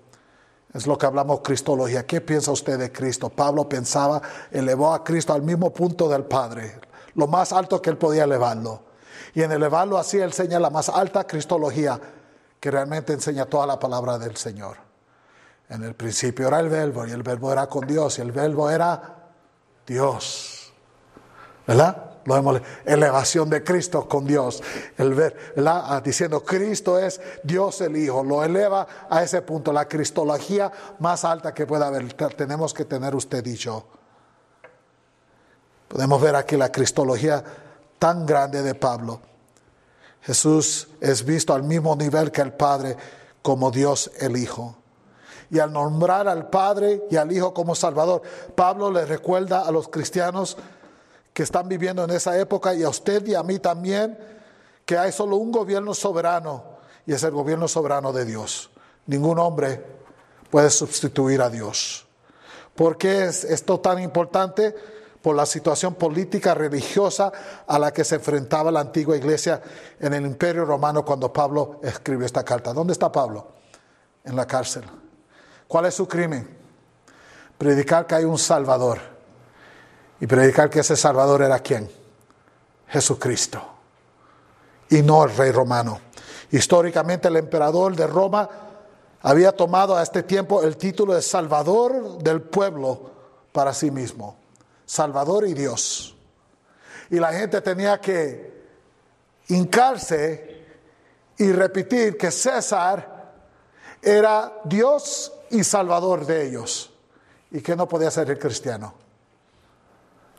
[0.74, 2.04] Es lo que hablamos cristología.
[2.04, 3.28] ¿Qué piensa usted de Cristo?
[3.28, 4.20] Pablo pensaba,
[4.50, 6.80] elevó a Cristo al mismo punto del Padre,
[7.14, 8.82] lo más alto que él podía elevarlo.
[9.34, 12.00] Y en elevarlo así, él enseña la más alta cristología
[12.58, 14.87] que realmente enseña toda la palabra del Señor.
[15.68, 18.70] En el principio era el verbo y el verbo era con Dios y el verbo
[18.70, 19.16] era
[19.86, 20.72] Dios.
[21.66, 22.04] ¿Verdad?
[22.24, 24.62] Lo vemos, elevación de Cristo con Dios.
[24.96, 28.22] El ver, ah, Diciendo Cristo es Dios el Hijo.
[28.22, 32.12] Lo eleva a ese punto, la cristología más alta que pueda haber.
[32.12, 33.86] Tenemos que tener usted dicho.
[35.88, 37.42] Podemos ver aquí la cristología
[37.98, 39.20] tan grande de Pablo.
[40.20, 42.96] Jesús es visto al mismo nivel que el Padre
[43.40, 44.76] como Dios el Hijo.
[45.50, 48.22] Y al nombrar al Padre y al Hijo como Salvador,
[48.54, 50.56] Pablo le recuerda a los cristianos
[51.32, 54.18] que están viviendo en esa época y a usted y a mí también
[54.84, 56.64] que hay solo un gobierno soberano
[57.06, 58.70] y es el gobierno soberano de Dios.
[59.06, 59.84] Ningún hombre
[60.50, 62.06] puede sustituir a Dios.
[62.74, 64.74] ¿Por qué es esto tan importante?
[65.22, 67.32] por la situación política religiosa
[67.66, 69.60] a la que se enfrentaba la antigua iglesia
[70.00, 72.72] en el imperio romano cuando Pablo escribió esta carta.
[72.72, 73.48] ¿Dónde está Pablo?
[74.24, 74.84] En la cárcel.
[75.68, 76.48] ¿Cuál es su crimen?
[77.58, 78.98] Predicar que hay un Salvador.
[80.20, 81.88] Y predicar que ese Salvador era quién?
[82.88, 83.62] Jesucristo.
[84.88, 86.00] Y no el rey romano.
[86.50, 88.48] Históricamente el emperador de Roma
[89.20, 93.10] había tomado a este tiempo el título de Salvador del pueblo
[93.52, 94.36] para sí mismo.
[94.86, 96.16] Salvador y Dios.
[97.10, 98.64] Y la gente tenía que
[99.48, 100.66] hincarse
[101.36, 103.32] y repetir que César
[104.00, 106.90] era Dios y Salvador de ellos.
[107.50, 108.94] ¿Y que no podía ser el cristiano?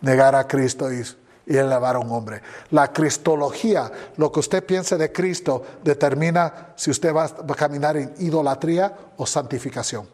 [0.02, 1.04] Negar a Cristo y,
[1.48, 2.42] y elevar a un hombre.
[2.72, 8.14] La cristología, lo que usted piense de Cristo, determina si usted va a caminar en
[8.20, 10.08] idolatría o santificación.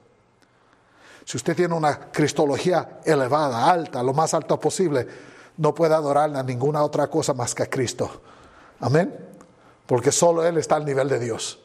[1.25, 5.07] Si usted tiene una cristología elevada, alta, lo más alto posible,
[5.57, 8.21] no puede adorar a ninguna otra cosa más que a Cristo.
[8.79, 9.13] Amén.
[9.85, 11.59] Porque solo Él está al nivel de Dios.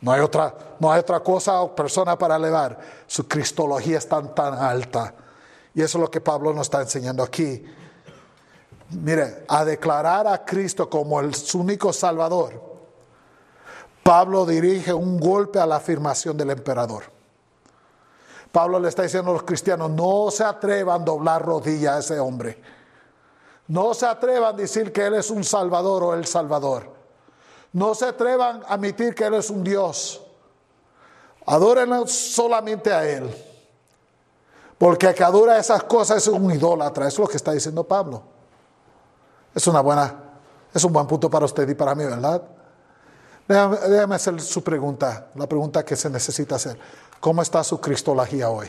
[0.00, 2.78] No hay otra, no hay otra cosa o persona para elevar.
[3.06, 5.14] Su cristología es tan, tan alta.
[5.74, 7.64] Y eso es lo que Pablo nos está enseñando aquí.
[8.90, 12.70] Mire, a declarar a Cristo como el único Salvador,
[14.02, 17.04] Pablo dirige un golpe a la afirmación del emperador.
[18.50, 22.18] Pablo le está diciendo a los cristianos, no se atrevan a doblar rodilla a ese
[22.18, 22.60] hombre.
[23.68, 26.99] No se atrevan a decir que Él es un Salvador o el Salvador.
[27.72, 30.20] No se atrevan a admitir que Él es un Dios.
[31.46, 33.32] Adórenlo solamente a Él.
[34.78, 37.06] Porque el que adora esas cosas es un idólatra.
[37.06, 38.22] Eso es lo que está diciendo Pablo.
[39.54, 40.14] Es una buena,
[40.72, 42.42] es un buen punto para usted y para mí, ¿verdad?
[43.46, 46.78] Déjame, déjame hacer su pregunta, la pregunta que se necesita hacer.
[47.18, 48.68] ¿Cómo está su cristología hoy?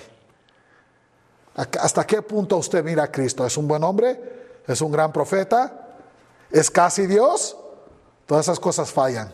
[1.55, 3.45] ¿Hasta qué punto usted mira a Cristo?
[3.45, 4.61] ¿Es un buen hombre?
[4.67, 5.89] ¿Es un gran profeta?
[6.49, 7.57] ¿Es casi Dios?
[8.31, 9.29] Todas esas cosas fallan.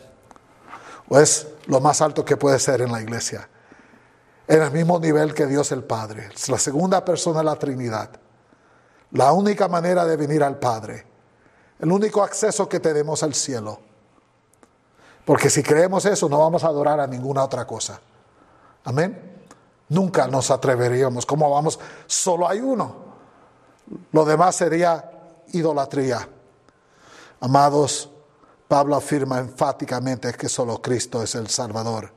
[1.08, 3.48] ¿O es lo más alto que puede ser en la iglesia?
[4.48, 6.30] En el mismo nivel que Dios el Padre.
[6.34, 8.10] Es la segunda persona de la Trinidad.
[9.12, 11.06] La única manera de venir al Padre.
[11.78, 13.78] El único acceso que tenemos al cielo.
[15.24, 18.00] Porque si creemos eso, no vamos a adorar a ninguna otra cosa.
[18.82, 19.44] Amén.
[19.90, 21.24] Nunca nos atreveríamos.
[21.24, 21.78] ¿Cómo vamos?
[22.08, 22.96] Solo hay uno.
[24.10, 25.08] Lo demás sería
[25.52, 26.28] idolatría.
[27.38, 28.10] Amados,
[28.68, 32.12] Pablo afirma enfáticamente que solo Cristo es el Salvador.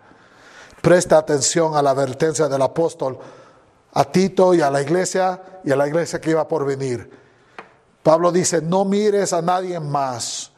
[0.82, 3.18] Presta atención a la advertencia del apóstol
[3.93, 7.10] a Tito y a la iglesia y a la iglesia que iba por venir.
[8.04, 10.51] Pablo dice, no mires a nadie más.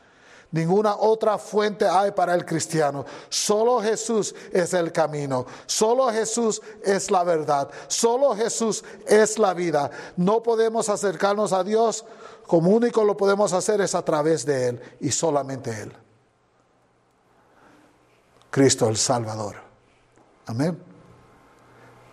[0.54, 3.04] Ninguna otra fuente hay para el cristiano.
[3.28, 5.48] Solo Jesús es el camino.
[5.66, 7.72] Solo Jesús es la verdad.
[7.88, 9.90] Solo Jesús es la vida.
[10.16, 12.06] No podemos acercarnos a Dios
[12.46, 15.92] como único lo podemos hacer es a través de Él y solamente Él.
[18.52, 19.56] Cristo el Salvador.
[20.46, 20.78] Amén.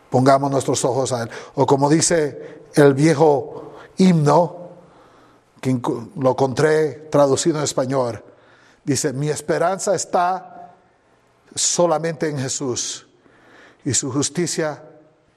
[0.09, 1.31] Pongamos nuestros ojos a Él.
[1.57, 4.57] O como dice el viejo himno,
[5.61, 5.79] que
[6.17, 8.25] lo encontré traducido en español,
[8.85, 10.75] dice, mi esperanza está
[11.55, 13.07] solamente en Jesús
[13.85, 14.83] y su justicia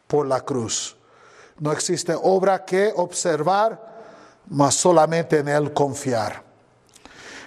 [0.07, 0.97] por la cruz.
[1.59, 3.93] No existe obra que observar,
[4.49, 6.43] mas solamente en Él confiar.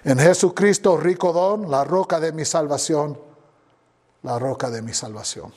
[0.04, 3.18] En Jesucristo, rico don, la roca de mi salvación,
[4.22, 5.52] la roca de mi salvación.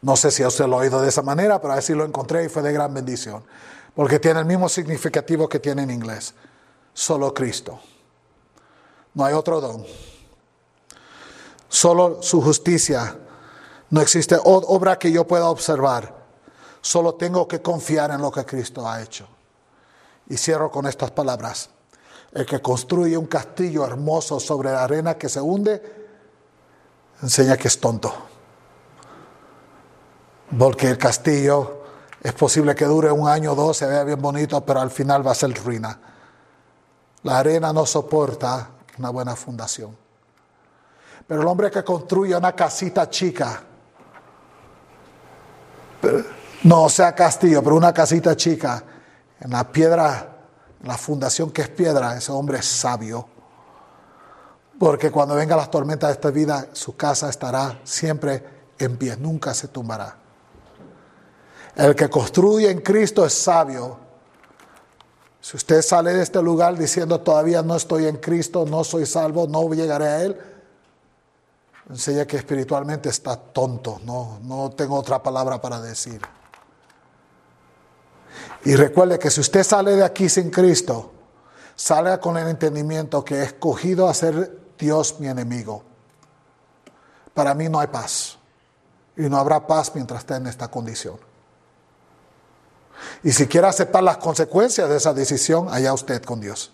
[0.00, 2.48] No sé si usted lo ha oído de esa manera, pero así lo encontré y
[2.48, 3.42] fue de gran bendición
[3.94, 6.34] porque tiene el mismo significativo que tiene en inglés.
[6.94, 7.80] Solo Cristo.
[9.14, 9.84] No hay otro don.
[11.68, 13.18] Solo su justicia.
[13.90, 16.22] No existe obra que yo pueda observar.
[16.80, 19.26] Solo tengo que confiar en lo que Cristo ha hecho.
[20.28, 21.70] Y cierro con estas palabras.
[22.32, 25.82] El que construye un castillo hermoso sobre la arena que se hunde,
[27.22, 28.12] enseña que es tonto.
[30.58, 31.82] Porque el castillo
[32.22, 35.26] es posible que dure un año o dos, se vea bien bonito, pero al final
[35.26, 35.98] va a ser ruina.
[37.22, 38.70] La arena no soporta
[39.02, 39.96] una buena fundación.
[41.26, 43.62] Pero el hombre que construye una casita chica,
[46.62, 48.82] no sea castillo, pero una casita chica,
[49.40, 50.36] en la piedra,
[50.80, 53.28] en la fundación que es piedra, ese hombre es sabio.
[54.78, 58.44] Porque cuando vengan las tormentas de esta vida, su casa estará siempre
[58.78, 60.16] en pie, nunca se tumbará.
[61.74, 63.98] El que construye en Cristo es sabio.
[65.42, 69.48] Si usted sale de este lugar diciendo todavía no estoy en Cristo, no soy salvo,
[69.48, 70.40] no llegaré a Él,
[71.90, 76.22] enseña que espiritualmente está tonto, no, no tengo otra palabra para decir.
[78.64, 81.10] Y recuerde que si usted sale de aquí sin Cristo,
[81.74, 85.82] salga con el entendimiento que he escogido a ser Dios mi enemigo.
[87.34, 88.38] Para mí no hay paz.
[89.16, 91.31] Y no habrá paz mientras esté en esta condición.
[93.22, 96.70] Y si quiere aceptar las consecuencias de esa decisión, allá usted con Dios.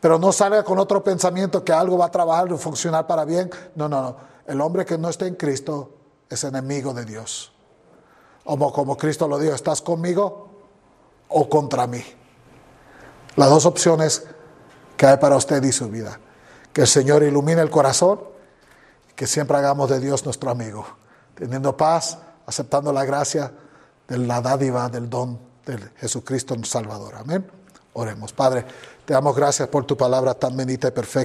[0.00, 3.50] Pero no salga con otro pensamiento que algo va a trabajar y funcionar para bien.
[3.74, 4.16] No, no, no.
[4.46, 5.90] El hombre que no está en Cristo
[6.28, 7.52] es enemigo de Dios.
[8.44, 10.48] Como, como Cristo lo dijo, ¿estás conmigo
[11.28, 12.02] o contra mí?
[13.36, 14.24] Las dos opciones
[14.96, 16.18] que hay para usted y su vida.
[16.72, 18.20] Que el Señor ilumine el corazón,
[19.14, 20.86] que siempre hagamos de Dios nuestro amigo,
[21.34, 23.52] teniendo paz, aceptando la gracia
[24.08, 27.14] de la dádiva del don de Jesucristo Salvador.
[27.16, 27.46] Amén.
[27.94, 28.32] Oremos.
[28.32, 28.64] Padre,
[29.04, 31.20] te damos gracias por tu palabra tan bendita y perfecta.